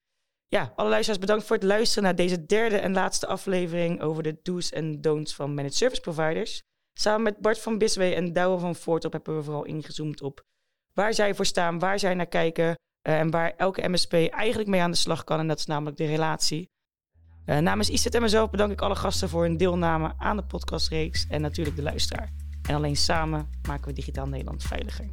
ja, 0.49 0.73
alle 0.77 0.89
luisteraars 0.89 1.21
bedankt 1.21 1.45
voor 1.45 1.57
het 1.57 1.65
luisteren 1.65 2.05
naar 2.05 2.15
deze 2.15 2.47
derde 2.47 2.77
en 2.77 2.93
laatste 2.93 3.27
aflevering 3.27 4.01
over 4.01 4.23
de 4.23 4.39
do's 4.43 4.73
en 4.73 5.01
don'ts 5.01 5.35
van 5.35 5.55
managed 5.55 5.77
service 5.77 6.01
providers. 6.01 6.63
Samen 6.93 7.23
met 7.23 7.39
Bart 7.39 7.59
van 7.59 7.79
Biswee 7.79 8.15
en 8.15 8.33
Douwe 8.33 8.59
van 8.59 8.75
Voortop 8.75 9.13
hebben 9.13 9.37
we 9.37 9.43
vooral 9.43 9.65
ingezoomd 9.65 10.23
op 10.23 10.45
waar 10.99 11.15
zij 11.15 11.35
voor 11.35 11.47
staan, 11.47 11.79
waar 11.79 11.99
zij 11.99 12.15
naar 12.15 12.27
kijken 12.27 12.67
uh, 12.67 13.19
en 13.19 13.31
waar 13.31 13.53
elke 13.57 13.89
MSP 13.89 14.13
eigenlijk 14.13 14.69
mee 14.69 14.81
aan 14.81 14.91
de 14.91 14.97
slag 14.97 15.25
kan. 15.25 15.39
En 15.39 15.49
dat 15.49 15.59
is 15.59 15.67
namelijk 15.67 15.97
de 15.97 16.07
relatie. 16.07 16.71
Uh, 17.47 17.59
namens 17.59 17.91
ICT 17.91 18.15
en 18.15 18.23
mezelf 18.23 18.51
bedank 18.51 18.73
ik 18.73 18.81
alle 18.81 18.97
gasten 18.97 19.29
voor 19.29 19.43
hun 19.43 19.57
deelname 19.57 20.15
aan 20.19 20.37
de 20.37 20.45
podcastreeks 20.45 21.27
en 21.29 21.41
natuurlijk 21.41 21.77
de 21.77 21.83
luisteraar. 21.83 22.48
En 22.69 22.75
alleen 22.75 22.97
samen 22.97 23.49
maken 23.69 23.89
we 23.89 23.93
Digitaal 23.93 24.27
Nederland 24.27 24.63
veiliger. 24.63 25.05